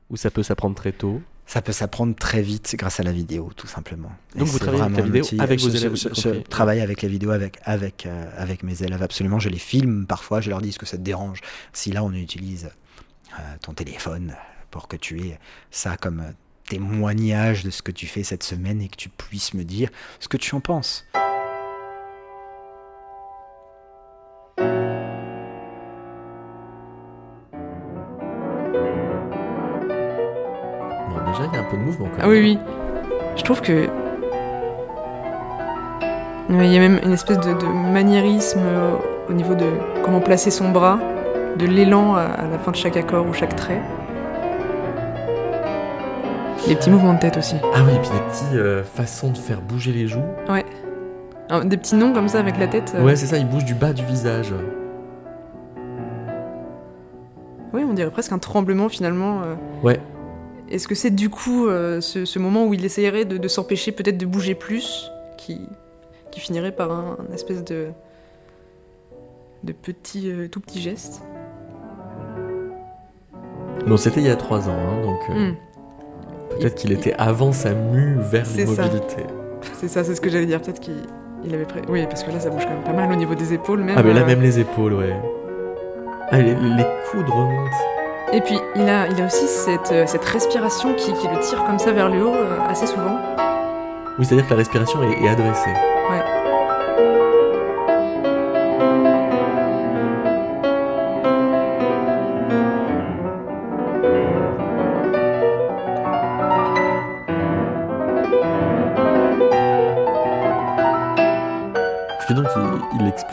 [0.10, 1.22] Ou ça peut s'apprendre très tôt?
[1.52, 4.10] Ça peut s'apprendre très vite grâce à la vidéo, tout simplement.
[4.38, 7.60] Donc vous travaillez avec la vidéo avec vos élèves Je, travaille avec la vidéo avec,
[7.66, 9.38] avec, euh, avec mes élèves, absolument.
[9.38, 11.42] Je les filme parfois, je leur dis ce que ça te dérange.
[11.74, 12.70] Si là on utilise
[13.38, 14.34] euh, ton téléphone
[14.70, 15.40] pour que tu aies
[15.72, 16.32] ça comme euh,
[16.70, 19.90] témoignage de ce que tu fais cette semaine et que tu puisses me dire
[20.22, 21.06] ce que tu en penses?
[32.20, 32.60] Ah oui, oui.
[33.36, 33.88] Je trouve que.
[36.50, 38.96] Il y a même une espèce de, maniérisme euh,
[39.30, 39.66] au niveau de
[40.04, 41.00] comment placer son bras,
[41.58, 43.82] de l'élan à, la fin de chaque accord ou chaque trait.
[46.68, 47.56] Les petits mouvements de tête aussi.
[47.74, 50.24] Ah oui, et puis des petites euh, façons de faire bouger les joues.
[50.50, 50.66] Ouais.
[51.66, 52.94] Des petits noms comme ça avec la tête.
[52.96, 53.04] Euh.
[53.04, 54.54] Ouais, c'est ça, il bouge du bas du visage.
[57.74, 59.42] Oui, on dirait presque un tremblement finalement.
[59.84, 60.00] Ouais.
[60.72, 64.26] Est-ce que c'est du coup euh, ce, moment où il essayerait de, s'empêcher peut-être de
[64.26, 65.68] bouger plus, qui,
[66.32, 67.88] qui finirait par un, espèce de,
[69.64, 71.22] de petit, euh, tout petit geste?
[73.86, 75.56] Bon, c'était il y a trois ans, hein, donc euh, hmm.
[76.52, 79.26] peut-être qu'il était avant sa mue vers l'immobilité.
[79.74, 80.62] C'est ça, c'est ce que j'allais dire.
[80.62, 81.82] Peut-être qu'il avait pris.
[81.90, 83.98] Oui, parce que là, ça bouge quand même pas mal au niveau des épaules, même.
[83.98, 85.16] Ah, mais là, même les épaules, ouais.
[86.30, 88.01] Ah, les, les coudes remontent.
[88.34, 91.66] Et puis il a, il a aussi cette, euh, cette respiration qui, qui, le tire
[91.66, 93.20] comme ça vers le haut euh, assez souvent.
[94.18, 96.01] Oui, c'est-à-dire que la respiration est, est adressée.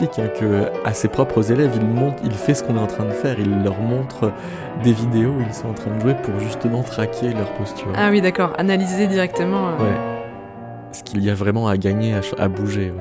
[0.09, 2.87] Explique hein, que à ses propres élèves, il, montre, il fait ce qu'on est en
[2.87, 4.31] train de faire, il leur montre
[4.83, 7.87] des vidéos où ils sont en train de jouer pour justement traquer leur posture.
[7.95, 9.69] Ah oui, d'accord, analyser directement.
[9.69, 9.77] Euh.
[9.77, 9.97] Ouais.
[10.91, 12.91] Ce qu'il y a vraiment à gagner, à, bouger.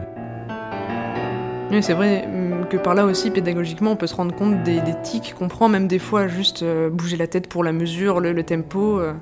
[1.71, 4.81] Oui, c'est vrai hum, que par là aussi, pédagogiquement, on peut se rendre compte des,
[5.03, 8.43] tics qu'on prend, même des fois juste euh, bouger la tête pour la mesure, le,
[8.43, 9.15] tempo, euh,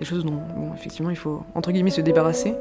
[0.00, 2.54] des choses dont, bon, effectivement, il faut entre guillemets se débarrasser.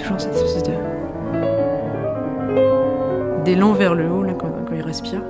[0.00, 0.72] Toujours cette espèce de
[3.44, 5.20] d'élan vers le haut là quand, quand il respire.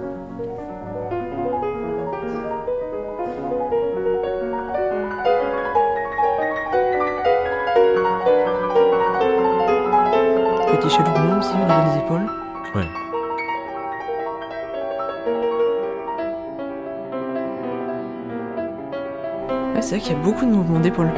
[10.69, 12.27] Petit chaloupement aussi au niveau des épaules.
[12.75, 12.89] Ouais.
[19.75, 21.11] Ouais, c'est vrai qu'il y a beaucoup de mouvements d'épaule.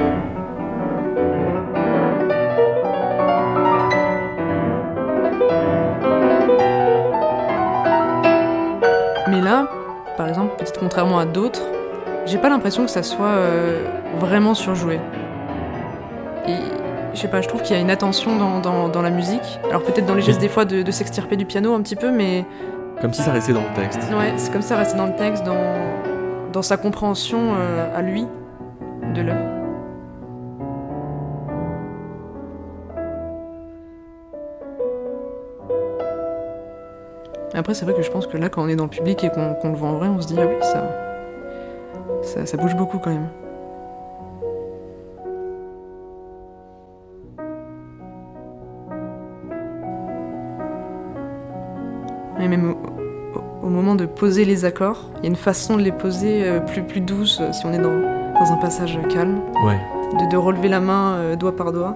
[10.93, 11.63] Contrairement à d'autres,
[12.27, 13.83] j'ai pas l'impression que ça soit euh,
[14.21, 15.01] vraiment surjoué.
[16.47, 16.53] Et
[17.15, 19.59] je sais pas, je trouve qu'il y a une attention dans, dans- dans la musique.
[19.71, 22.11] Alors peut-être dans les gestes des fois de, de s'extirper du piano un petit peu,
[22.11, 22.45] mais
[23.01, 24.01] Comme si ça restait dans le texte.
[24.11, 25.57] ouais, c'est comme ça rester dans le texte, dans,
[26.53, 28.27] dans sa compréhension euh, à lui
[29.15, 29.42] de l'œuvre.
[37.63, 39.31] Après, c'est vrai que je pense que là, quand on est dans le public et
[39.31, 40.91] qu'on le voit en vrai, on se dit ah oui, ça,
[42.23, 43.29] ça, ça bouge beaucoup quand même.
[52.41, 52.75] Et même
[53.63, 56.59] au, moment de poser les accords, il y a une façon de les poser euh,
[56.59, 58.01] plus, plus douce euh, si on est dans,
[58.41, 59.79] dans un passage calme, Ouais.
[60.21, 61.95] de, de relever la main euh, doigt par doigt.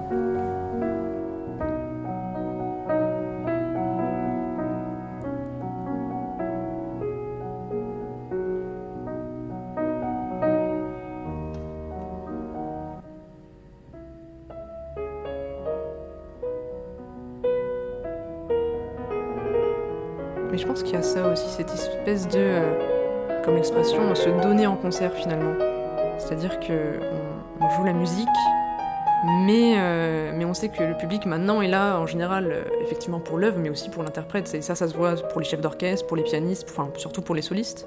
[32.86, 34.48] Effectivement pour l'œuvre, mais aussi pour l'interprète.
[34.48, 37.34] C'est ça, ça se voit pour les chefs d'orchestre, pour les pianistes, enfin surtout pour
[37.34, 37.86] les solistes.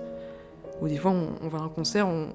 [0.81, 2.27] Ou des fois, on, on va à un concert, on,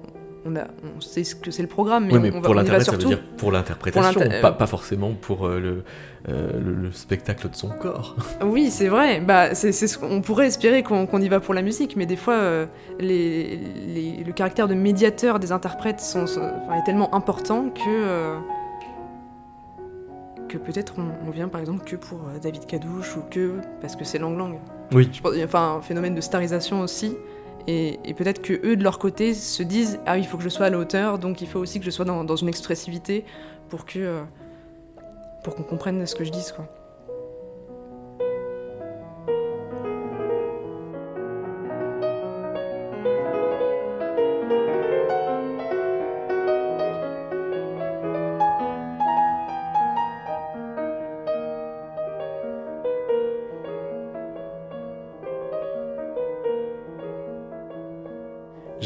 [0.45, 2.85] on, a, on sait ce que c'est le programme, mais, oui, mais on, pour l'interprète,
[2.85, 5.83] ça veut dire pour l'interprétation, pas, pas forcément pour euh, le,
[6.29, 8.15] euh, le, le spectacle de son corps.
[8.45, 9.19] Oui, c'est vrai.
[9.19, 12.17] Bah, c'est, c'est ce qu'on pourrait espérer qu'on, y va pour la musique, mais des
[12.17, 12.67] fois, euh,
[12.99, 18.35] les, les- le caractère de médiateur des interprètes sont, est tellement important que
[20.47, 23.95] que peut-être on, on vient par exemple que pour euh, David Cadouche ou que parce
[23.95, 24.59] que c'est Lang Lang.
[24.93, 25.09] Oui.
[25.11, 27.15] Je pense qu'il y a enfin, un phénomène de starisation aussi.
[27.67, 30.49] Et, et peut-être que eux de leur côté se disent ah il faut que je
[30.49, 33.25] sois à la hauteur donc il faut aussi que je sois dans, dans une expressivité
[33.69, 34.23] pour que euh,
[35.43, 36.67] pour qu'on comprenne ce que je dis quoi.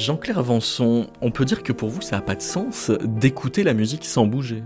[0.09, 3.75] Jean-Claire Avançon, on peut dire que pour vous, ça n'a pas de sens d'écouter la
[3.75, 4.63] musique sans bouger.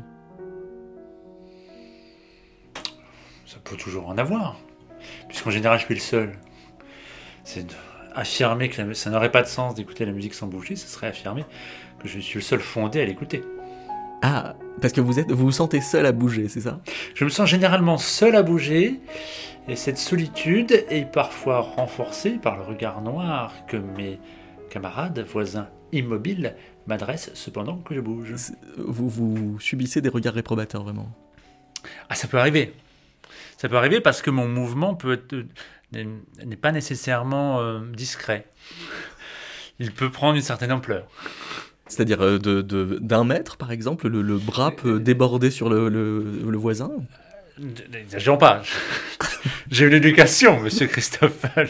[3.45, 4.55] Ça peut toujours en avoir,
[5.27, 6.31] puisqu'en général je suis le seul.
[7.43, 7.65] C'est
[8.15, 11.07] affirmer que la- ça n'aurait pas de sens d'écouter la musique sans bouger, ce serait
[11.07, 11.43] affirmer
[11.99, 13.41] que je suis le seul fondé à l'écouter.
[14.21, 16.79] Ah, parce que vous êtes, vous vous sentez seul à bouger, c'est ça?
[17.15, 19.01] Je me sens généralement seul à bouger,
[19.67, 24.21] et cette solitude est parfois renforcée par le regard noir que mes
[24.73, 26.55] camarades, voisins immobiles
[26.87, 28.33] m'adressent cependant que je bouge.
[28.77, 31.09] Vous, vous subissez des regards réprobateurs, vraiment.
[32.09, 32.73] Ah, ça peut arriver.
[33.57, 35.43] Ça peut arriver parce que mon mouvement peut euh,
[36.43, 38.47] n'est pas nécessairement euh, discret.
[39.79, 41.07] Il peut prendre une certaine ampleur.
[41.87, 42.61] C'est-à-dire euh, de,
[42.99, 46.91] d'un mètre, par exemple, le, le bras peut déborder sur le, le- le voisin?
[47.91, 48.63] N'exagérons pas.
[49.69, 51.69] J'ai eu l'éducation, monsieur Christoffel.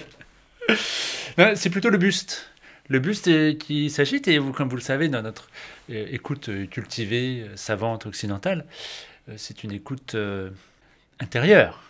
[1.38, 2.49] Non, C'est plutôt le buste.
[2.94, 5.50] Le buste qui s'agite, et vous, comme vous le savez, dans notre
[5.89, 8.68] euh, écoute euh, cultivée, euh, savante, occidentale,
[9.36, 10.16] c'est une écoute
[11.20, 11.82] intérieure,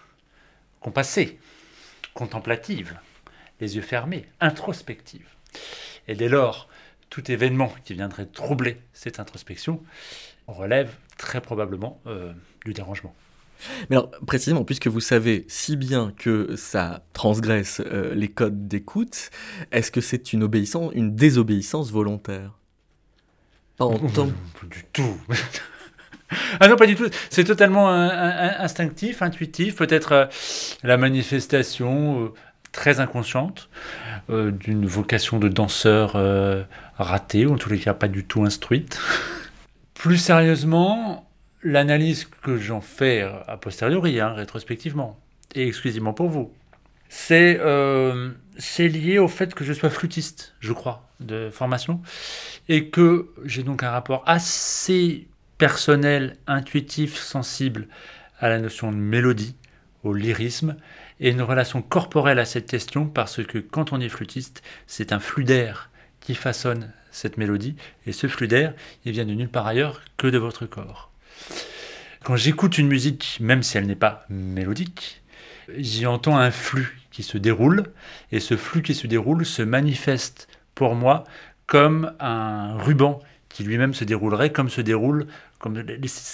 [0.80, 1.40] compassée,
[2.14, 2.98] contemplative,
[3.60, 5.28] les yeux fermés, introspective.
[6.08, 6.70] Et dès lors,
[7.10, 9.84] tout événement qui viendrait troubler cette introspection
[10.48, 12.00] relève très probablement
[12.64, 13.16] du dérangement.
[13.90, 19.30] Mais alors, précisément, puisque vous savez si bien que ça transgresse euh, les codes d'écoute,
[19.72, 22.52] est-ce que c'est une obéissance, une désobéissance volontaire?
[23.78, 25.18] Pas en tant Pas du tout.
[26.60, 27.08] ah non, pas du tout.
[27.30, 30.26] C'est totalement un- un- instinctif, intuitif, peut-être euh,
[30.84, 32.34] la manifestation euh,
[32.72, 33.70] très inconsciente
[34.30, 36.14] d'une vocation de danseur
[36.98, 39.00] ratée, ou en tous les cas pas du tout instruite.
[39.94, 41.30] Plus sérieusement,
[41.64, 45.20] l'analyse que j'en fais a posteriori, hein, rétrospectivement,
[45.56, 46.52] et exclusivement pour vous,
[47.10, 48.32] c'est euh,
[48.80, 52.02] lié au fait que je sois flûtiste, je crois, de formation,
[52.70, 57.88] et que j'ai donc un rapport assez personnel, intuitif, sensible
[58.40, 59.56] à la notion de mélodie,
[60.04, 60.76] au lyrisme,
[61.20, 65.20] et une relation corporelle à cette question, parce que quand on est flûtiste, c'est un
[65.20, 65.90] flux d'air
[66.20, 67.76] qui façonne cette mélodie,
[68.08, 68.74] et ce flux d'air,
[69.06, 71.13] il vient de nulle part ailleurs que de votre corps.
[72.24, 75.22] Quand j'écoute une musique, même si elle n'est pas mélodique,
[75.78, 77.84] j'y entends un flux qui se déroule,
[78.32, 81.26] et ce flux qui se déroule se manifeste pour moi
[81.68, 83.20] comme un ruban
[83.50, 85.28] qui lui-même se déroulerait comme se déroule,
[85.60, 85.84] comme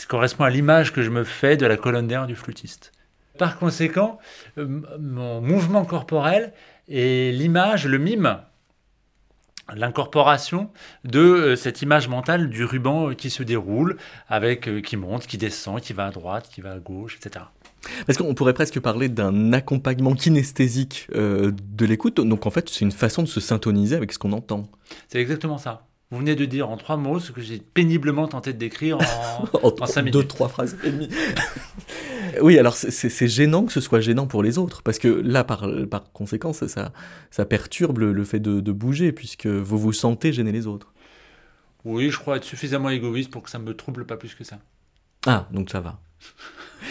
[0.08, 2.92] correspond à l'image que je me fais de la colonne d'air du flûtiste.
[3.38, 4.20] Par conséquent,
[4.58, 6.54] euh, mon mouvement corporel
[6.88, 8.40] et l'image, le mime,
[9.76, 10.70] l'incorporation
[11.04, 13.98] de euh, cette image mentale du ruban qui se déroule,
[14.28, 17.46] avec euh, qui monte, qui descend, qui va à droite, qui va à gauche, etc.
[18.06, 22.16] Parce qu'on pourrait presque parler d'un accompagnement kinesthésique euh, de l'écoute.
[22.16, 24.70] Donc en fait, c'est une façon de se syntoniser avec ce qu'on entend.
[25.08, 25.86] C'est exactement ça.
[26.12, 29.60] Vous venez de dire en trois mots ce que j'ai péniblement tenté de décrire en,
[29.82, 30.14] en, cinq minutes.
[30.14, 31.10] Deux, trois phrases et demie.
[32.42, 35.68] Oui, alors c'est gênant que ce soit gênant pour les autres, parce que là, par,
[35.90, 36.92] par conséquent, ça,
[37.32, 40.94] ça perturbe le, fait de, de, bouger, puisque vous vous sentez gêner les autres.
[41.86, 44.44] Oui, je crois être suffisamment égoïste pour que ça ne me trouble pas plus que
[44.44, 44.60] ça.
[45.26, 46.00] Ah, donc ça va.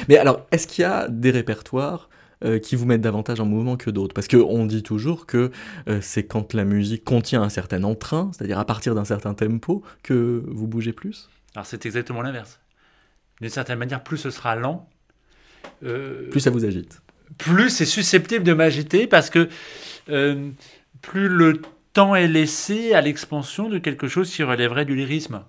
[0.08, 2.08] Mais alors, est-ce qu'il y a des répertoires
[2.44, 4.14] euh, qui vous mettent davantage en mouvement que d'autres?
[4.14, 5.50] Parce qu'on dit toujours que
[5.88, 9.82] euh, c'est quand la musique contient un certain entrain, c'est-à-dire à partir d'un certain tempo,
[10.02, 11.28] que vous bougez plus?
[11.54, 12.60] Alors c'est exactement l'inverse.
[13.40, 14.88] D'une certaine manière, plus ce sera lent,
[15.80, 17.00] plus ça vous agite.
[17.36, 19.48] Plus c'est susceptible de m'agiter parce que
[21.02, 21.62] plus le
[21.92, 25.42] temps est laissé à l'expansion de quelque chose qui relèverait du lyrisme.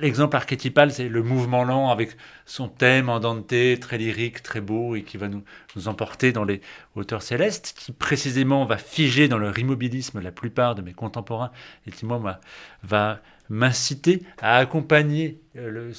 [0.00, 2.16] L'exemple archétypal, c'est le mouvement lent avec
[2.46, 5.42] son thème en Dante, très lyrique, très beau, et qui va nous,
[5.74, 6.60] nous emporter dans les
[6.94, 11.50] hauteurs célestes, qui précisément va figer dans leur immobilisme la plupart de mes contemporains,
[11.86, 12.40] et qui, moi,
[12.82, 15.92] va m'inciter à accompagner euh,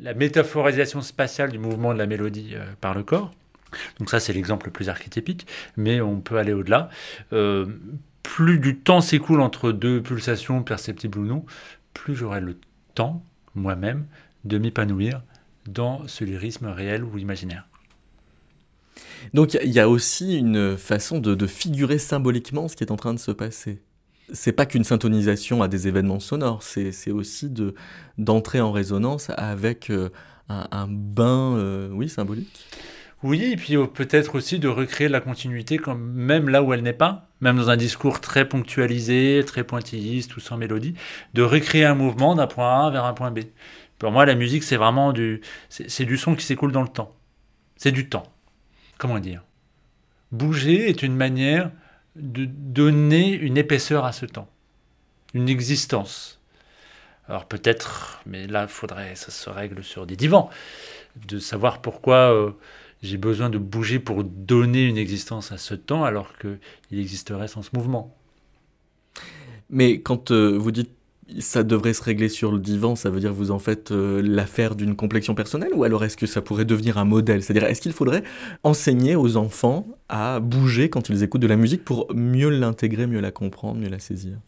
[0.00, 3.32] la métaphorisation spatiale du mouvement de la mélodie euh, par le corps.
[3.98, 5.46] Donc ça, c'est l'exemple le plus archétypique,
[5.76, 6.88] mais on peut aller au-delà.
[7.32, 7.66] Euh,
[8.22, 11.44] plus du temps s'écoule entre deux pulsations, perceptibles ou non,
[11.94, 12.58] plus j'aurai le
[12.94, 14.06] temps, moi-même,
[14.44, 15.22] de m'épanouir
[15.66, 17.66] dans ce lyrisme réel ou imaginaire.
[19.34, 23.14] Donc il y a aussi une façon de, figurer symboliquement ce qui est en train
[23.14, 23.80] de se passer.
[24.32, 27.52] C'est pas qu'une syntonisation à des événements sonores, c'est aussi
[28.18, 30.10] d'entrer en résonance avec euh,
[30.48, 32.66] un, bain, euh, oui, symbolique.
[33.22, 36.82] Oui, et puis euh, peut-être aussi de recréer la continuité, comme même là où elle
[36.82, 40.94] n'est pas, même dans un discours très ponctualisé, très pointilliste ou sans mélodie,
[41.34, 43.40] de recréer un mouvement d'un point A vers un point B.
[43.98, 47.14] Pour moi, la musique, c'est vraiment du, c'est du son qui s'écoule dans le temps.
[47.76, 48.24] C'est du temps.
[48.98, 49.42] Comment dire?
[50.32, 51.70] Bouger est une manière
[52.16, 54.48] de donner une épaisseur à ce temps,
[55.34, 56.40] une existence.
[57.28, 60.50] Alors peut-être, mais là, faudrait, ça se règle sur des divans,
[61.28, 62.50] de savoir pourquoi euh,
[63.02, 66.58] j'ai besoin de bouger pour donner une existence à ce temps alors qu'il
[66.98, 68.16] existerait sans ce mouvement.
[69.70, 70.90] Mais quand euh, vous dites
[71.38, 74.74] ça devrait se régler sur le divan, ça veut dire vous en faites euh, l'affaire
[74.76, 77.42] d'une complexion personnelle ou alors est-ce que ça pourrait devenir un modèle?
[77.42, 78.22] C'est-à-dire est-ce qu'il faudrait
[78.62, 83.20] enseigner aux enfants à bouger quand ils écoutent de la musique pour mieux l'intégrer, mieux
[83.20, 84.38] la comprendre, mieux la saisir?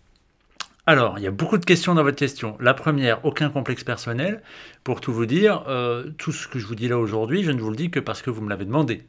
[0.87, 2.57] Alors, il y a beaucoup de questions dans votre question.
[2.61, 4.41] La première, aucun complexe personnel.
[4.85, 7.61] Pour tout vous dire, euh, tout ce que je vous dis là aujourd'hui, je ne
[7.61, 9.05] vous le dis que parce que vous me l'avez demandé.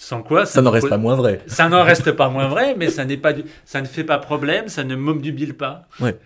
[0.00, 1.42] Sans quoi, ça, n'en reste pas moins vrai.
[1.46, 3.34] Ça n'en reste pas moins vrai, mais ça, n'est pas
[3.66, 5.88] ça ne fait pas problème, ça ne m'obnubile pas.
[6.00, 6.18] Ouais.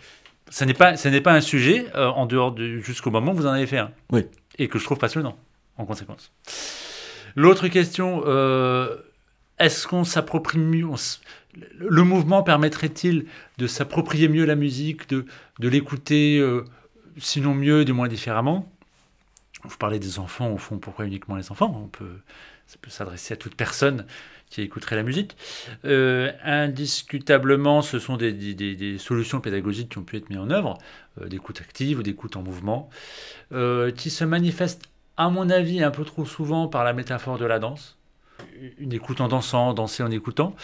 [0.48, 3.34] Ça n'est pas, ça n'est pas un sujet euh, en dehors de jusqu'au moment où
[3.34, 3.90] vous en avez fait un.
[4.12, 4.26] Oui.
[4.58, 5.36] Et que je trouve passionnant,
[5.76, 6.30] en conséquence.
[7.34, 8.96] L'autre question, euh,
[9.58, 10.86] est-ce qu'on s'approprie mieux
[11.76, 13.26] Le mouvement permettrait-il
[13.58, 15.26] de s'approprier mieux la musique, de,
[15.58, 16.64] de l'écouter, euh,
[17.18, 18.70] sinon mieux, du moins différemment?
[19.64, 21.76] Vous parlez des enfants, au fond, pourquoi uniquement les enfants?
[21.82, 22.20] On peut,
[22.66, 24.06] Ça peut s'adresser à toute personne
[24.50, 25.36] qui écouterait la musique.
[25.84, 30.78] Euh, indiscutablement, ce sont des, des, solutions pédagogiques qui ont pu être mises en œuvre,
[31.20, 32.88] euh, d'écoute active ou d'écoute en mouvement,
[33.96, 34.84] qui se manifestent,
[35.16, 37.96] à mon avis, un peu trop souvent par la métaphore de la danse
[38.78, 40.54] une écoute en dansant, danser en écoutant.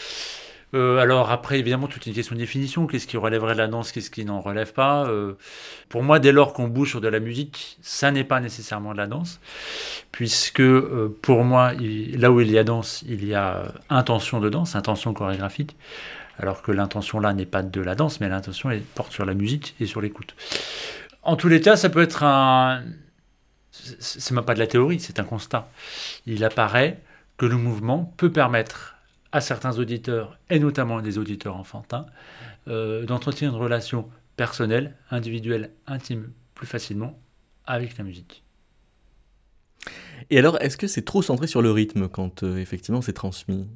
[0.73, 2.87] Euh, alors après, évidemment, toute une question de définition.
[2.87, 5.35] Qu'est-ce qui relèverait de la danse, qu'est-ce qui n'en relève pas euh,
[5.89, 8.99] Pour moi, dès lors qu'on bouge sur de la musique, ça n'est pas nécessairement de
[8.99, 9.41] la danse,
[10.13, 14.49] puisque euh, pour moi, là où il y a danse, il y a intention de
[14.49, 15.77] danse, intention chorégraphique,
[16.39, 19.75] alors que l'intention là n'est pas de la danse, mais l'intention porte sur la musique
[19.81, 20.35] et sur l'écoute.
[21.23, 22.83] En tous les cas, ça peut être un,
[23.73, 25.69] c'est même pas de la théorie, c'est un constat.
[26.27, 27.01] Il apparaît
[27.37, 28.97] que le mouvement peut permettre
[29.33, 32.07] à certains auditeurs, et notamment des auditeurs enfantins,
[32.69, 37.19] euh, d'entretenir une relation personnelle, individuelle, intime, plus facilement
[37.67, 38.43] avec la musique.
[40.31, 43.67] Et alors, est-ce que c'est trop centré sur le rythme quand euh, effectivement c'est transmis?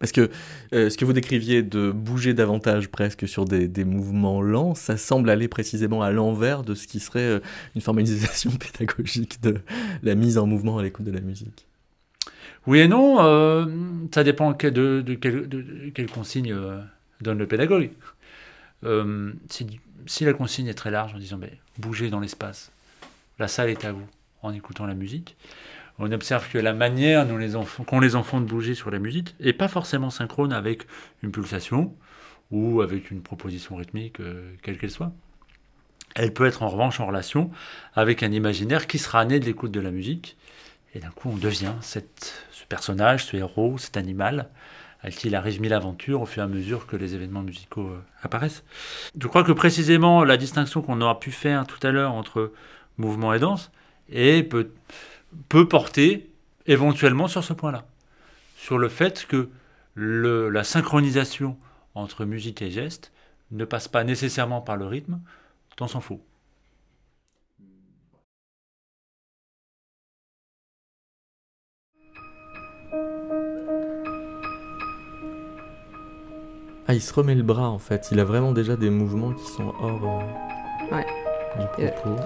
[0.00, 0.30] Parce que
[0.74, 5.28] euh, ce que vous décriviez de bouger davantage presque sur des, mouvements lents, ça semble
[5.28, 7.40] aller précisément à l'envers de ce qui serait
[7.74, 9.60] une formalisation pédagogique de
[10.02, 11.67] la mise en mouvement à l'écoute de la musique.
[12.66, 13.16] Oui et non,
[14.12, 16.54] ça dépend de, de, de quelle consigne
[17.20, 17.90] donne le pédagogue.
[18.84, 19.32] Euh,
[20.06, 22.70] si, la consigne est très large en disant ben, bougez dans l'espace,
[23.38, 24.06] la salle est à vous
[24.42, 25.36] en écoutant la musique,
[25.98, 27.54] on observe que la manière dont les
[27.86, 30.84] qu'ont les enfants de bouger sur la musique n'est pas forcément synchrone avec
[31.22, 31.94] une pulsation
[32.52, 35.12] ou avec une proposition rythmique, euh, quelle qu'elle soit.
[36.14, 37.50] Elle peut être en revanche en relation
[37.94, 40.36] avec un imaginaire qui sera né de l'écoute de la musique.
[40.94, 42.00] Et d'un coup, on devient ce
[42.68, 44.48] personnage, ce héros, cet animal
[45.02, 47.88] à qui il arrive mille aventures au fur et à mesure que les événements musicaux
[47.88, 48.64] euh, apparaissent.
[49.18, 52.52] Je crois que précisément la distinction qu'on aura pu faire tout à l'heure entre
[52.96, 53.70] mouvement et danse
[54.10, 56.30] peut, porter
[56.66, 57.86] éventuellement sur ce point-là,
[58.56, 59.48] sur le fait que
[59.94, 61.56] la synchronisation
[61.94, 63.12] entre musique et geste
[63.50, 65.20] ne passe pas nécessairement par le rythme,
[65.76, 66.20] tant s'en faut.
[76.90, 78.08] Ah, il se remet le bras en fait.
[78.12, 80.00] Il a vraiment déjà des mouvements qui sont hors
[80.90, 81.02] euh,
[81.60, 82.16] du propos.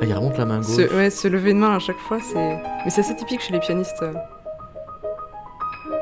[0.00, 0.90] Ah, il remonte la main gauche.
[0.92, 2.58] Ouais, se lever de main à chaque fois, c'est.
[2.84, 4.04] Mais c'est assez typique chez les pianistes.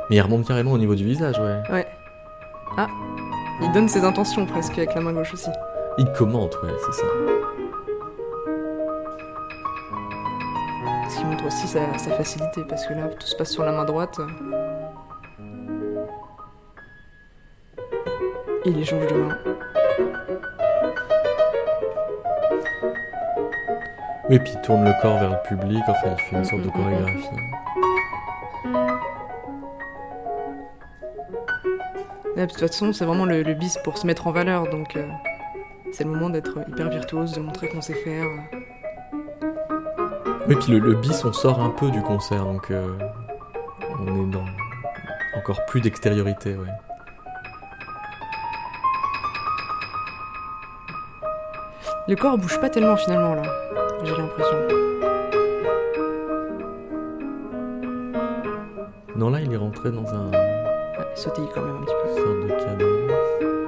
[0.08, 1.60] Mais il remonte carrément au niveau du visage, ouais.
[1.70, 1.86] Ouais.
[2.78, 2.86] Ah,
[3.60, 5.50] il donne ses intentions presque avec la main gauche aussi.
[5.98, 7.06] Il commente, ouais, c'est ça.
[11.10, 13.72] Ce qui montre aussi sa, sa facilité, parce que là, tout se passe sur la
[13.72, 14.18] main droite.
[18.70, 19.36] Il échange de main.
[24.28, 26.68] Oui, puis il tourne le corps vers le public, enfin il fait une sorte de
[26.68, 27.26] chorégraphie.
[32.36, 35.08] de toute façon, c'est vraiment le, bis pour se mettre en valeur, donc euh,
[35.90, 38.24] c'est le moment d'être hyper virtuose, de montrer qu'on sait faire.
[40.46, 42.96] Oui, puis le, bis, on sort un peu du concert, donc euh,
[43.98, 44.44] on est dans
[45.36, 46.68] encore plus d'extériorité, ouais.
[52.10, 53.42] Le corps bouge pas tellement finalement là,
[54.02, 54.56] j'ai l'impression.
[59.14, 60.28] Non, là il est rentré dans un.
[60.32, 62.20] Ouais, sautille quand même un petit peu.
[62.20, 63.59] Sorte de cadence.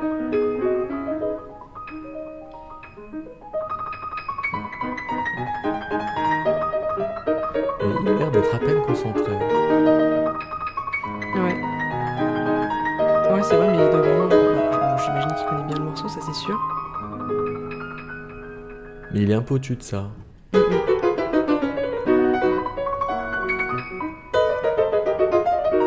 [19.35, 20.11] Au-dessus de ça.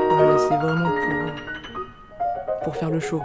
[0.10, 3.22] Voilà, c'est vraiment pour, pour faire le show.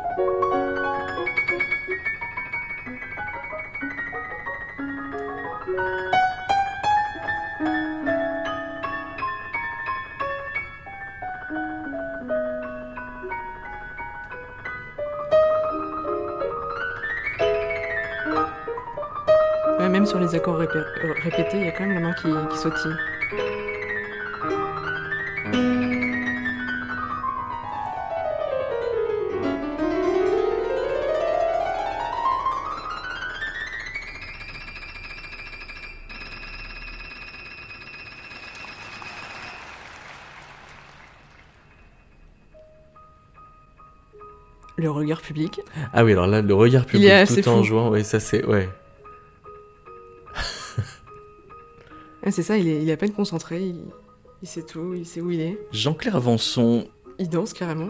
[21.02, 22.96] Répétés, il y a quand même la main qui, qui sautille.
[44.76, 45.60] Le regard public.
[45.92, 48.68] Ah oui, alors là, le regard public tout en jouant, oui, ça c'est, ouais.
[52.30, 53.72] C'est ça, il est, il à peine concentré,
[54.42, 55.58] il, sait tout, il sait où il est.
[55.72, 56.86] Jean-Claire Avançon.
[57.18, 57.88] Il danse carrément.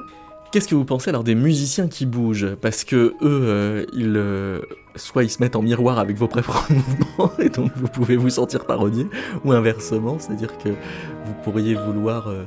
[0.50, 2.56] Qu'est-ce que vous pensez alors des musiciens qui bougent?
[2.56, 4.60] Parce que eux, euh, ils, euh,
[4.96, 8.30] soit ils se mettent en miroir avec vos propres mouvements et donc vous pouvez vous
[8.30, 9.06] sentir parodier,
[9.44, 12.44] ou inversement, c'est-à-dire que vous pourriez vouloir euh,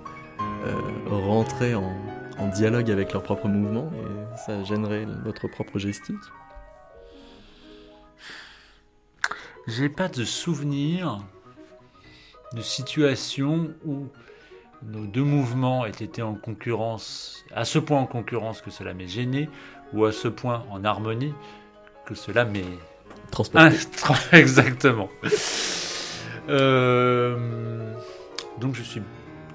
[1.09, 1.95] rentrer en,
[2.37, 6.17] en, dialogue avec leurs propres mouvements et ça gênerait votre propre gestique?
[9.65, 11.19] J'ai pas de souvenir
[12.53, 14.07] de situation où
[14.91, 19.07] nos deux mouvements aient été en concurrence, à ce point en concurrence que cela m'est
[19.07, 19.49] gêné,
[19.93, 21.33] ou à ce point en harmonie
[22.05, 22.65] que cela m'ait
[23.31, 23.77] transporter.
[24.33, 25.09] exactement.
[26.49, 27.93] Euh,
[28.59, 29.01] donc je suis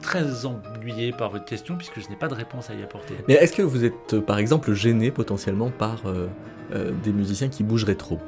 [0.01, 3.15] très ennuyé par votre question puisque je n'ai pas de réponse à y apporter.
[3.27, 6.29] Mais est-ce que vous êtes euh, par exemple gêné potentiellement par euh,
[7.03, 8.19] des musiciens qui bougeraient trop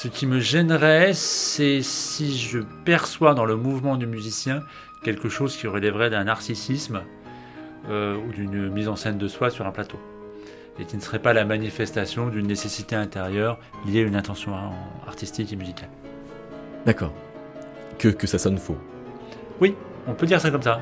[0.00, 4.62] Ce qui me gênerait, c'est si je perçois dans le mouvement du musicien
[5.02, 7.02] quelque chose qui relèverait d'un narcissisme
[7.88, 9.98] ou d'une mise en scène de soi sur un plateau
[10.78, 14.52] et qui ne serait pas la manifestation d'une nécessité intérieure liée à une intention
[15.04, 15.90] artistique et musicale.
[16.86, 17.12] D'accord.
[17.98, 18.78] Que, que ça sonne faux.
[19.60, 19.74] Oui,
[20.06, 20.80] on peut dire ça comme ça.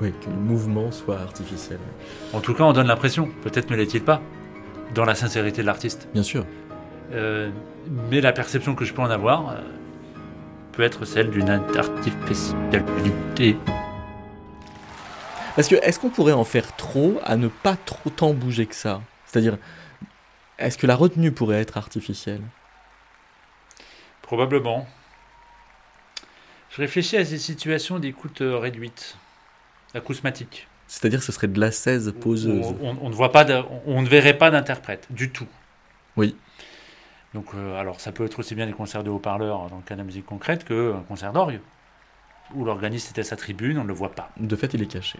[0.00, 1.80] Oui, que le mouvement soit artificiel.
[2.32, 4.22] En tout cas, on donne l'impression, peut-être ne l'est-il pas,
[4.94, 6.08] dans la sincérité de l'artiste.
[6.14, 6.46] Bien sûr.
[7.12, 7.50] Euh,
[8.10, 9.60] mais la perception que je peux en avoir euh,
[10.72, 13.56] peut être celle d'une artificialité.
[15.54, 18.74] Parce que est-ce qu'on pourrait en faire trop à ne pas trop tant bouger que
[18.74, 19.00] ça?
[19.24, 19.56] C'est-à-dire,
[20.58, 22.42] est-ce que la retenue pourrait être artificielle?
[24.22, 24.86] Probablement.
[26.70, 29.16] Je réfléchis à ces situations d'écoute euh, réduite,
[29.94, 30.68] acousmatique.
[30.88, 32.74] C'est-à-dire ce serait de la 16 poseuse.
[32.80, 33.46] On, ne voit pas,
[33.86, 35.48] on ne verrait pas d'interprète du tout.
[36.16, 36.36] Oui.
[37.36, 39.94] Donc, euh, alors ça peut être aussi bien des concerts de haut-parleurs dans le cas
[39.94, 41.60] de la musique concrète qu'un concert d'orgue
[42.54, 44.30] où l'organiste était à sa tribune, on ne le voit pas.
[44.38, 45.18] De fait, il est caché.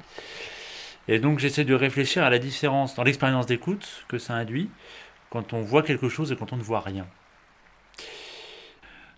[1.09, 4.71] Et donc j'essaie de réfléchir à la différence dans l'expérience d'écoute que ça induit
[5.29, 7.07] quand on voit quelque chose et quand on ne voit rien.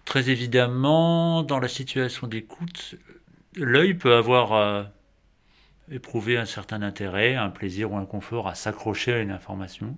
[0.05, 2.96] Très évidemment, dans la situation d'écoute,
[3.55, 4.82] l'œil peut avoir euh,
[5.88, 9.96] éprouvé un certain intérêt, un plaisir ou un confort à s'accrocher à une information.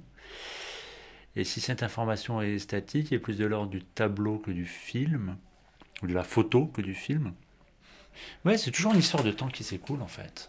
[1.36, 5.36] Et si cette information est statique, et plus de l'ordre du tableau que du film,
[6.02, 7.32] ou de la photo que du film,
[8.44, 10.48] Ouais, c'est toujours une histoire de temps qui s'écoule en fait.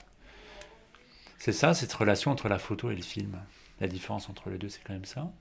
[1.38, 3.38] C'est ça, cette relation entre la photo et le film.
[3.80, 5.32] La différence entre les deux, c'est quand même ça.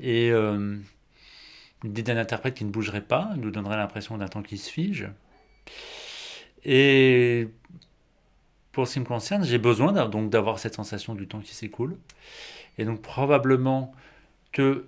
[0.00, 0.78] Et euh,
[1.82, 5.08] l'idée d'un interprète qui ne bougerait pas nous donnerait l'impression d'un temps qui se fige.
[6.64, 7.48] Et
[8.70, 11.98] pour ce qui me concerne, j'ai besoin donc d'avoir cette sensation du temps qui s'écoule.
[12.78, 13.94] Et donc probablement
[14.52, 14.86] que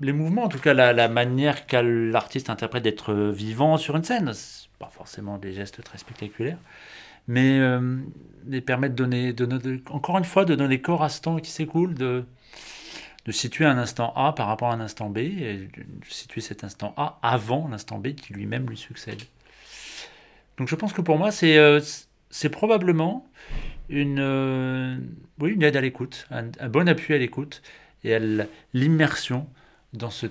[0.00, 4.32] les mouvements, en tout cas la, manière qu'a l'artiste interprète d'être vivant sur une scène,
[4.78, 6.58] pas forcément des gestes très spectaculaires,
[7.28, 7.98] mais euh,
[8.46, 11.94] les permettent de donner, encore une fois, de donner corps à ce temps qui s'écoule,
[11.94, 12.24] de,
[13.26, 16.64] de situer un instant A par rapport à un instant B, et de situer cet
[16.64, 19.22] instant A avant l'instant B qui lui-même lui succède.
[20.56, 21.80] Donc je pense que pour moi, c'est euh,
[22.50, 23.26] probablement
[23.88, 24.96] une, euh,
[25.38, 27.62] oui, une aide à l'écoute, un, bon appui à l'écoute
[28.04, 28.18] et
[28.72, 29.48] l'immersion
[29.92, 30.26] dans ce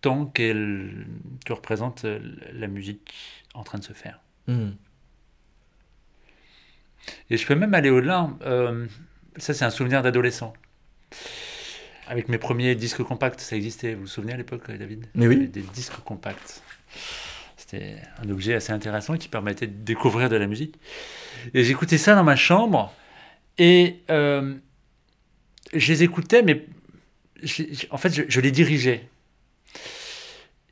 [0.00, 1.06] temps qu'elle
[1.44, 2.04] que représente
[2.52, 3.14] la musique
[3.54, 4.20] en train de se faire.
[4.46, 4.70] Hmm.
[7.30, 8.30] Et je peux même aller au-delà.
[8.42, 8.86] Euh,
[9.36, 10.52] ça, c'est un souvenir d'adolescent.
[12.08, 13.94] Avec mes premiers disques compacts, ça existait.
[13.94, 15.06] Vous vous souvenez à l'époque, David?
[15.14, 15.48] Mais oui.
[15.48, 16.62] Des disques compacts.
[17.56, 20.78] C'était un objet assez intéressant qui permettait de découvrir de la musique.
[21.52, 22.92] Et j'écoutais ça dans ma chambre.
[23.58, 24.54] Et euh,
[25.72, 26.66] je les écoutais, mais
[27.90, 29.08] en fait, je, les dirigeais.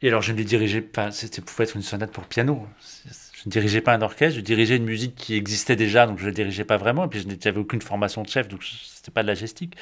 [0.03, 2.67] Et alors, je ne les dirigeais pas, c'était pouvait être une sonate pour piano.
[3.03, 6.27] Je ne dirigeais pas un orchestre, je dirigeais une musique qui existait déjà, donc je
[6.27, 7.05] ne dirigeais pas vraiment.
[7.05, 9.77] Et puis, je n'avais aucune formation de chef, donc c'était pas de la gestique.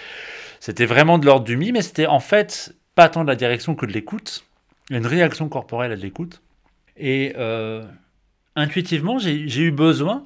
[0.60, 3.74] C'était vraiment de l'ordre du mi, mais c'était en fait pas tant de la direction
[3.74, 4.44] que de l'écoute,
[4.90, 6.42] une réaction corporelle à l'écoute.
[6.96, 7.84] Et euh,
[8.56, 10.24] intuitivement, j'ai eu besoin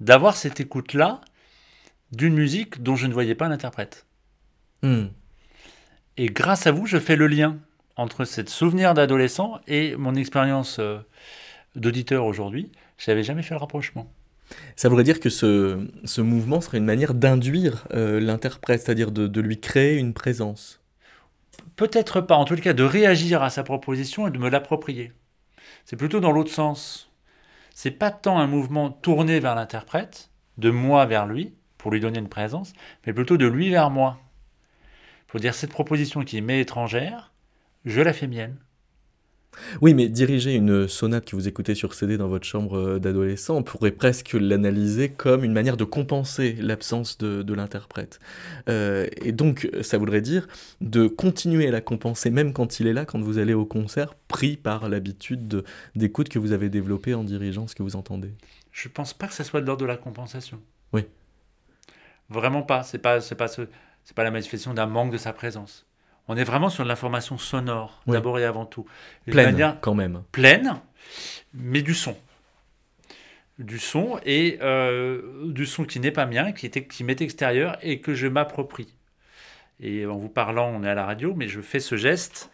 [0.00, 1.20] d'avoir cette écoute-là
[2.12, 4.06] d'une musique dont je ne voyais pas l'interprète.
[4.82, 5.06] Hmm.
[6.16, 7.58] Et grâce à vous, je fais le lien
[7.96, 10.98] entre cette souvenir d'adolescent et mon expérience euh,
[11.74, 12.72] d'auditeur aujourd'hui.
[12.96, 14.10] Je n'avais jamais fait le rapprochement.
[14.76, 19.26] Ça voudrait dire que ce, ce mouvement serait une manière d'induire euh, l'interprète, c'est-à-dire de,
[19.26, 20.80] de, lui créer une présence
[21.76, 25.12] Peut-être pas, en tout cas de réagir à sa proposition et de me l'approprier.
[25.84, 27.10] C'est plutôt dans l'autre sens.
[27.74, 32.18] C'est pas tant un mouvement tourné vers l'interprète, de moi vers lui, pour lui donner
[32.18, 32.72] une présence,
[33.06, 34.18] mais plutôt de lui vers moi.
[35.28, 37.32] Pour dire cette proposition qui m'est étrangère,
[37.84, 38.56] je la fais mienne.
[39.80, 43.56] Oui, mais diriger une sonate que vous écoutez sur CD dans votre chambre euh, d'adolescent,
[43.56, 48.20] on pourrait presque l'analyser comme une manière de compenser l'absence de, l'interprète.
[48.68, 50.46] Euh, et donc, ça voudrait dire
[50.80, 54.14] de continuer à la compenser, même quand il est là, quand vous allez au concert,
[54.28, 55.64] pris par l'habitude
[55.96, 58.32] d'écoute que vous avez développée en dirigeant ce que vous entendez.
[58.70, 60.60] Je pense pas que ça soit de l'ordre de la compensation.
[60.92, 61.04] Oui.
[62.28, 62.82] Vraiment pas.
[62.82, 65.86] C'est pas, c'est pas, c'est pas la manifestation d'un manque de sa présence.
[66.28, 68.86] On est vraiment sur l'information sonore, d'abord et avant tout.
[69.26, 70.22] pleine, quand même.
[70.30, 70.80] Pleine,
[71.54, 72.16] mais du son.
[73.58, 77.78] Du son, et euh, du son qui n'est pas mien, qui, était, qui m'est extérieur,
[77.82, 78.94] et que je m'approprie.
[79.80, 82.50] Et en vous parlant, on est à la radio, mais je fais ce geste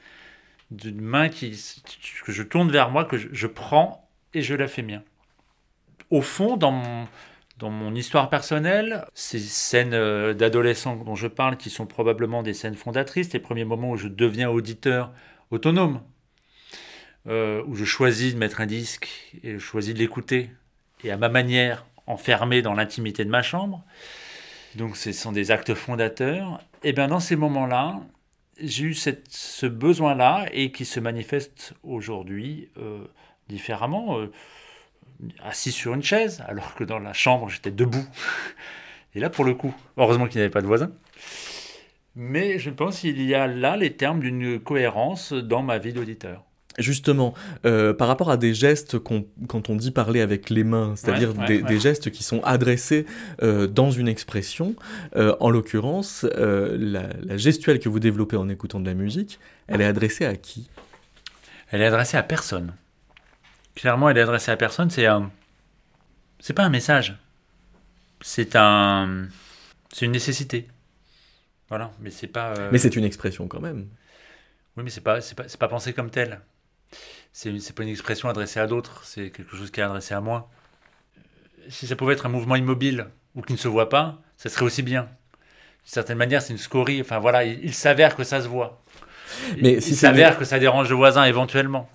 [0.71, 1.83] d'une main qui,
[2.25, 5.03] que je tourne vers moi, que je, je prends et je la fais mien.
[6.11, 7.07] Au fond, dans mon,
[7.59, 12.55] dans mon histoire personnelle, ces scènes euh, d'adolescent dont je parle, qui sont probablement des
[12.55, 15.13] scènes fondatrices, les premiers moments où je deviens auditeur
[15.51, 16.01] autonome,
[17.29, 20.51] euh, où je choisis de mettre un disque et je choisis de l'écouter,
[21.05, 23.85] et à ma manière, enfermé dans l'intimité de ma chambre.
[24.75, 26.61] Donc ce sont des actes fondateurs.
[26.83, 28.01] Et bien dans ces moments-là,
[28.61, 33.05] j'ai eu ce besoin-là et qui se manifeste aujourd'hui euh,
[33.49, 34.19] différemment
[35.43, 38.07] assis sur une chaise, alors que dans la chambre, j'étais debout.
[39.15, 40.91] Et là, pour le coup, heureusement qu'il n'y avait pas de voisin.
[42.17, 46.45] Mais je pense qu'il y a là les termes d'une cohérence dans ma vie d'auditeur.
[46.79, 47.35] Justement,
[47.67, 51.79] euh, par rapport à des gestes quand on dit parler avec les mains, c'est-à-dire des,
[51.79, 53.07] gestes qui sont adressés
[53.43, 54.75] euh, dans une expression,
[55.15, 59.83] euh, en l'occurrence, la, la, gestuelle que vous développez en écoutant de la musique, elle
[59.83, 60.69] est adressée à qui?
[61.71, 62.75] Elle est adressée à personne
[63.75, 64.91] clairement, elle est adressée à personne.
[64.91, 65.31] C'est un,
[66.41, 67.17] c'est pas un message.
[68.21, 69.27] C'est un,
[69.93, 70.69] c'est une nécessité.
[71.69, 72.55] Voilà, mais c'est pas.
[72.59, 73.89] Euh, mais c'est une expression quand même.
[74.77, 76.41] Oui, mais c'est pas, c'est pas, pensé comme tel.
[77.33, 79.05] C'est, c'est pas une expression adressée à d'autres.
[79.05, 80.51] C'est quelque chose qui est adressé à moi.
[81.69, 84.65] Si ça pouvait être un mouvement immobile ou qui ne se voit pas, ça serait
[84.65, 85.03] aussi bien.
[85.03, 87.01] D'une certaine manière, c'est une scorie.
[87.01, 88.83] Enfin voilà, il, s'avère que ça se voit.
[89.61, 91.89] Mais il, si il s'avère que ça dérange le voisin éventuellement.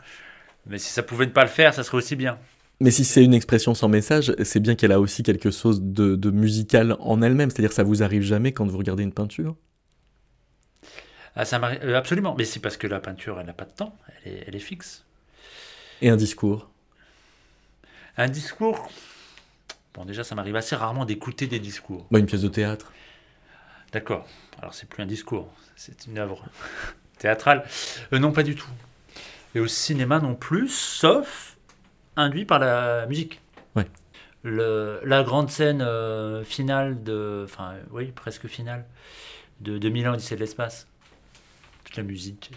[0.69, 2.37] Mais si ça pouvait ne pas le faire, ça serait aussi bien.
[2.79, 6.29] Mais si c'est une expression sans message, c'est bien qu'elle a aussi quelque chose de,
[6.29, 7.49] musical en elle-même.
[7.49, 9.57] C'est-à-dire que ça vous arrive jamais quand vous regardez une peinture?
[11.35, 12.35] Ah, ça euh, Absolument.
[12.37, 13.97] Mais c'est parce que la peinture, elle n'a pas de temps.
[14.23, 15.03] Elle est, elle est, fixe.
[16.01, 16.69] Et un discours?
[18.15, 18.89] Un discours?
[19.95, 22.05] Bon, déjà, ça m'arrive assez rarement d'écouter des discours.
[22.11, 22.93] Bah, une pièce de théâtre.
[23.91, 24.25] D'accord.
[24.61, 25.51] Alors, c'est plus un discours.
[25.75, 26.45] C'est une œuvre
[27.17, 27.65] théâtrale.
[28.13, 28.69] Euh, non, pas du tout
[29.55, 31.57] et au cinéma non plus, sauf
[32.15, 33.41] induit par la musique.
[34.41, 38.85] Le, la grande scène euh, finale de, enfin oui, presque finale
[39.59, 40.87] de 2000 ans Odyssée de l'espace.
[41.83, 42.51] Toute la musique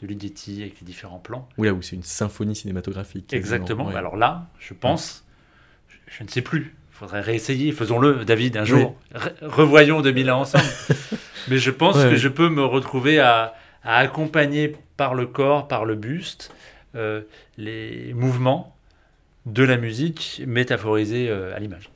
[0.00, 1.46] de Ligeti avec les différents plans.
[1.58, 3.34] Oui, là où c'est une symphonie cinématographique.
[3.34, 3.88] Exactement.
[3.88, 5.26] Alors là, je pense,
[6.06, 6.74] je, ne sais plus.
[6.92, 7.72] Il faudrait réessayer.
[7.72, 8.96] Faisons-le, David, un jour.
[9.42, 10.64] revoyons 2000 ans ensemble.
[11.48, 15.86] Mais je pense que je peux me retrouver à, à accompagner par le corps, par
[15.86, 16.52] le buste,
[16.94, 17.22] euh,
[17.56, 18.74] les mouvements
[19.46, 21.90] de la musique métaphorisés euh, à l'image.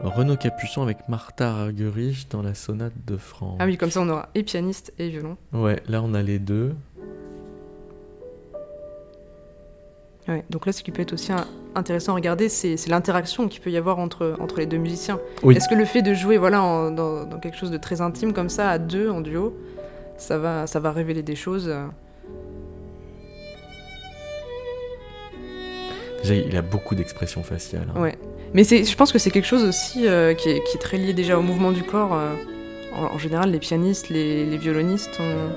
[0.00, 3.56] Renaud Capuçon avec Martha Argerich dans la sonate de France.
[3.58, 5.36] Ah oui, comme ça on aura et pianiste et violon.
[5.52, 6.76] Ouais, là on a les deux.
[10.28, 11.32] Ouais, donc là, ce qui peut être aussi
[11.74, 15.18] intéressant à regarder, c'est l'interaction qu'il peut y avoir entre, entre les deux musiciens.
[15.42, 18.50] Est-ce que le fait de jouer voilà, dans, dans, quelque chose de très intime comme
[18.50, 19.56] ça, à deux, en duo,
[20.18, 21.86] ça va, ça va révéler des choses euh.
[26.22, 27.86] Déjà, il a beaucoup d'expressions faciales.
[27.94, 28.00] Hein.
[28.00, 28.18] Ouais.
[28.52, 31.12] Mais je pense que c'est quelque chose aussi euh, qui, est, qui, est, très lié
[31.12, 32.14] déjà au mouvement du corps.
[32.14, 32.34] Euh.
[32.94, 35.52] En, en, général, les pianistes, les, les violonistes ont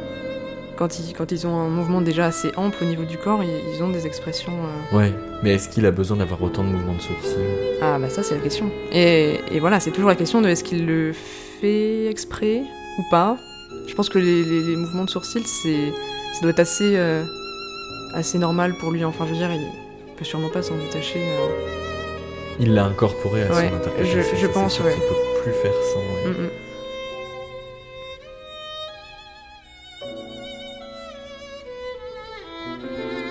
[0.82, 3.84] quand ils, quand ils ont un mouvement déjà assez ample au niveau du corps, ils,
[3.84, 4.54] ont des expressions.
[4.54, 7.38] Euh, ouais, mais est-ce qu'il a besoin d'avoir autant de mouvements de sourcils?
[7.84, 8.72] Ah, bah ça, c'est la question.
[8.92, 12.64] Et, et voilà, c'est toujours la question de est-ce qu'il le fait exprès
[12.98, 13.38] ou pas?
[13.88, 15.92] Je pense que les, les, mouvements de sourcils, c'est,
[16.34, 17.24] ça doit être assez, euh,
[18.14, 19.04] assez normal pour lui.
[19.04, 21.20] Enfin, je veux dire, il peut sûrement pas s'en détacher.
[21.20, 21.48] Euh.
[22.60, 24.22] Il l'a incorporé à son interprétation.
[24.22, 24.96] Je, je pense, ouais.
[24.96, 26.00] Il peut plus faire sans.
[26.00, 26.32] Ouais.
[26.32, 26.50] Mm, mm.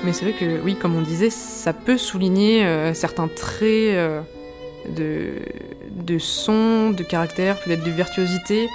[0.04, 4.24] Mais c'est vrai que, oui, comme on disait, ça peut souligner euh, certains traits
[4.96, 5.32] de,
[5.90, 8.66] de son, de caractère, peut-être de virtuosité.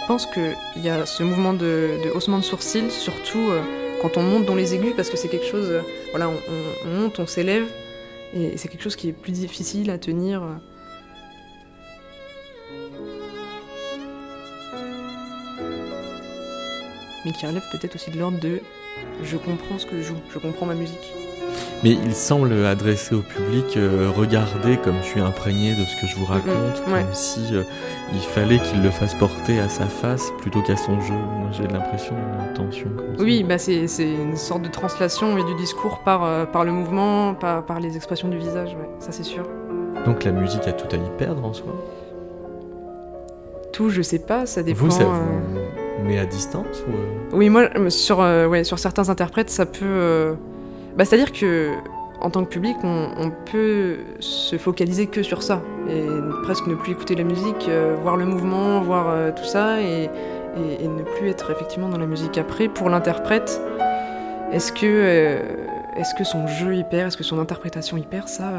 [0.00, 3.62] Je pense qu'il y a ce mouvement de, haussement de sourcils, surtout euh,
[4.02, 5.72] quand on monte dans les aigus, parce que c'est quelque chose,
[6.10, 7.66] voilà, on, monte, on s'élève,
[8.34, 10.42] et c'est quelque chose qui est plus difficile à tenir.
[17.24, 18.60] Mais qui relève peut-être aussi de l'ordre de
[19.22, 21.19] je comprends ce que je joue, je comprends ma musique.
[21.82, 26.06] Mais il semble adresser au public, euh, regardez comme je suis imprégné de ce que
[26.06, 27.62] je vous raconte, comme si euh,
[28.12, 31.14] il fallait qu'il le fasse porter à sa face plutôt qu'à son jeu.
[31.14, 33.22] Moi j'ai l'impression d'une intention comme ça.
[33.22, 37.32] Oui, bah c'est, une sorte de translation et du discours par, euh, par le mouvement,
[37.32, 39.44] par, par les expressions du visage, ça c'est sûr.
[40.04, 41.72] Donc la musique a tout à y perdre en soi?
[43.72, 44.84] Tout, je sais pas, ça dépend.
[44.84, 45.04] Vous, ça
[46.04, 46.82] mais à distance
[47.32, 50.34] Oui, moi, sur, ouais, sur certains interprètes, ça peut.
[50.96, 51.72] Bah, C'est-à-dire que
[52.20, 56.06] en tant que public, on, peut se focaliser que sur ça et
[56.42, 60.10] presque ne plus écouter la musique, euh, voir le mouvement, voir euh, tout ça et,
[60.56, 62.68] ne plus être effectivement dans la musique après.
[62.68, 63.60] Pour l'interprète,
[64.52, 65.42] est-ce que, euh,
[66.24, 68.52] son jeu hyper, est-ce que son interprétation hyper, ça,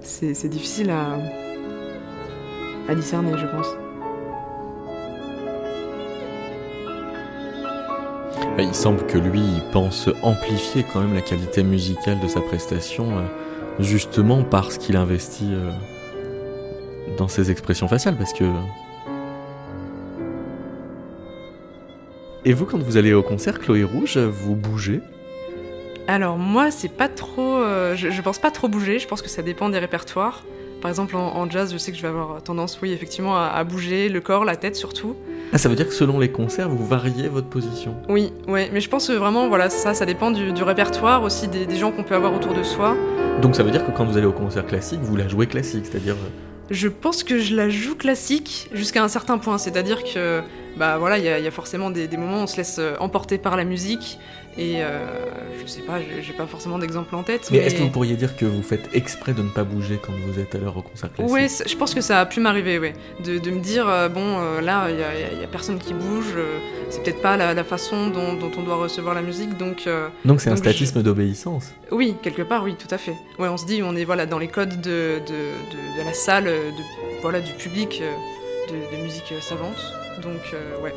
[0.00, 3.87] c'est difficile à discerner, je pense.
[8.58, 9.42] Il semble que lui,
[9.72, 13.22] pense amplifier quand même la qualité musicale de sa prestation, euh,
[13.78, 15.70] justement parce qu'il investit euh,
[17.16, 18.44] dans ses expressions faciales, parce que...
[22.44, 25.00] Et vous, quand vous allez au concert, Chloé Rouge, vous bougez?
[26.06, 27.56] Alors moi, c'est pas trop...
[27.56, 30.42] Euh, je, je pense pas trop bouger, je pense que ça dépend des répertoires.
[30.80, 34.08] Par exemple, en, jazz, je sais que je vais avoir tendance, oui, effectivement, à, bouger
[34.08, 35.16] le corps, la tête surtout.
[35.52, 38.80] Ah, ça veut dire que selon les concerts, vous variez votre position Oui, ouais, mais
[38.80, 42.34] je pense vraiment, voilà, ça, ça dépend du, répertoire, aussi des, gens qu'on peut avoir
[42.34, 42.96] autour de soi.
[43.40, 45.86] Donc ça veut dire que quand vous allez au concert classique, vous la jouez classique,
[45.86, 50.42] c'est-à-dire euh, je pense que je la joue classique jusqu'à un certain point, c'est-à-dire que
[50.76, 53.56] bah voilà, il y, a forcément des, moments où on se laisse euh, emporter par
[53.56, 54.18] la musique
[54.58, 54.98] et euh,
[55.60, 57.48] je sais pas, j'ai pas forcément d'exemple en tête.
[57.52, 60.12] Mais, est-ce que vous pourriez dire que vous faites exprès de ne pas bouger quand
[60.26, 62.80] vous êtes à l'heure au concert classique Oui, je pense que ça a pu m'arriver,
[62.80, 62.92] oui.
[63.24, 64.98] De, me dire, euh, bon, euh, là, il
[65.38, 66.34] y, a personne qui bouge,
[66.90, 69.88] c'est peut-être pas la, façon dont, on doit recevoir la musique, donc.
[70.24, 73.14] donc c'est un statisme d'obéissance Oui, quelque part, oui, tout à fait.
[73.38, 76.82] Ouais, on se dit, on est voilà, dans les codes de, de, la salle, de,
[77.22, 78.02] voilà, du public
[78.68, 79.78] de, musique savante,
[80.20, 80.92] donc ouais.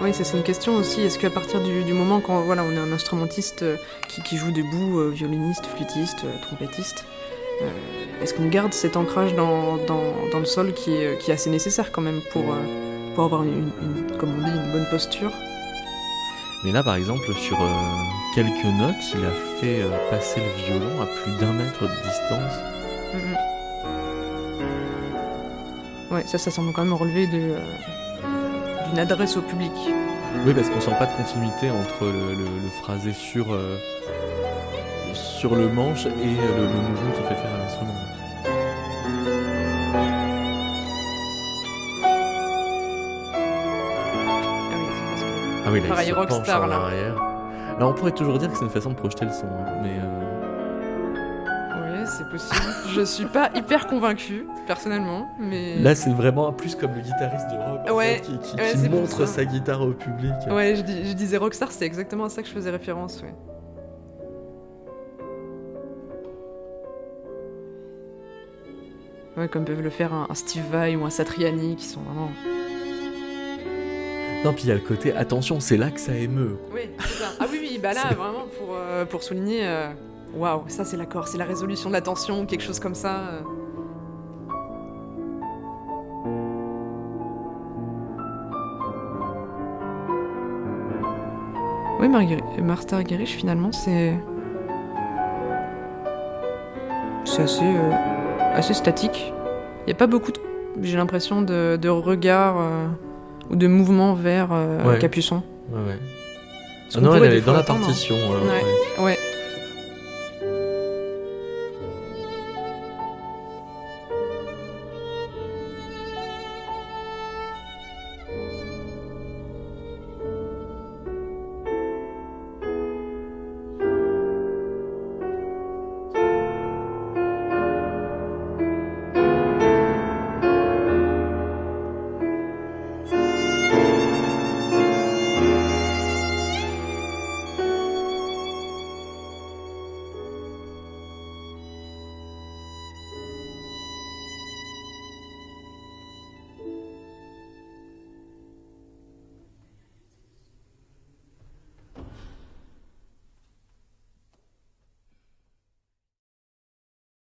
[0.00, 1.02] Oui, c'est une question aussi.
[1.02, 3.76] Est-ce qu'à partir du, moment quand voilà, on est un instrumentiste euh,
[4.08, 7.04] qui, joue debout, euh, violoniste, flûtiste, euh, trompettiste,
[8.22, 9.78] est-ce qu'on garde cet ancrage dans,
[10.32, 12.44] le sol qui est, qui est, assez nécessaire quand même pour,
[13.16, 13.72] pour avoir, une,
[14.16, 15.32] comme on dit, une bonne posture?
[16.64, 17.58] Mais là, par exemple, sur
[18.36, 22.54] quelques notes, il a fait passer le violon à plus d'un mètre de distance.
[26.12, 27.56] Ouais, ça, ça semble quand même relever de
[28.92, 29.72] une adresse au public.
[30.46, 33.76] Oui, parce qu'on sent pas de continuité entre le, phrasé sur, euh,
[35.12, 37.92] sur le manche et le, mouvement qu'il fait faire à l'instrument.
[45.66, 46.90] Ah oui, Pareil, Rockstar là.
[47.76, 49.90] Alors on pourrait toujours dire que c'est une façon de projeter le son, hein, mais.
[49.90, 50.17] Euh,
[52.18, 52.74] c'est possible.
[52.94, 55.78] je suis pas hyper convaincue, personnellement, mais...
[55.78, 60.32] Là, c'est vraiment plus comme le guitariste de rock, qui, montre sa guitare au public.
[60.50, 63.34] Ouais, je, disais Rockstar, c'est exactement à ça que je faisais référence, ouais.
[69.36, 72.30] Ouais, comme peuvent le faire un, Steve Vai ou un Satriani, qui sont vraiment...
[74.44, 76.58] Non, puis il y a le côté, attention, c'est là que ça émeut.
[76.72, 77.30] Oui, c'est ça.
[77.38, 79.60] Ah oui, oui, bah là, vraiment, pour, euh, pour souligner...
[79.64, 79.90] Euh,
[80.34, 83.20] Waouh, ça c'est l'accord, c'est la résolution de la tension, quelque chose comme ça.
[92.00, 92.08] Oui,
[92.62, 94.14] Martha Garrich, finalement, c'est.
[97.24, 97.90] C'est assez, euh,
[98.54, 99.32] assez statique.
[99.82, 100.32] Il n'y a pas beaucoup,
[100.80, 102.86] j'ai l'impression, de, de regard euh,
[103.50, 105.42] ou de mouvement vers euh, Capuçon.
[105.70, 105.98] Ouais, ouais.
[106.94, 108.14] Ah non, elle est dans la partition.
[108.14, 109.04] ouais.
[109.04, 109.18] ouais.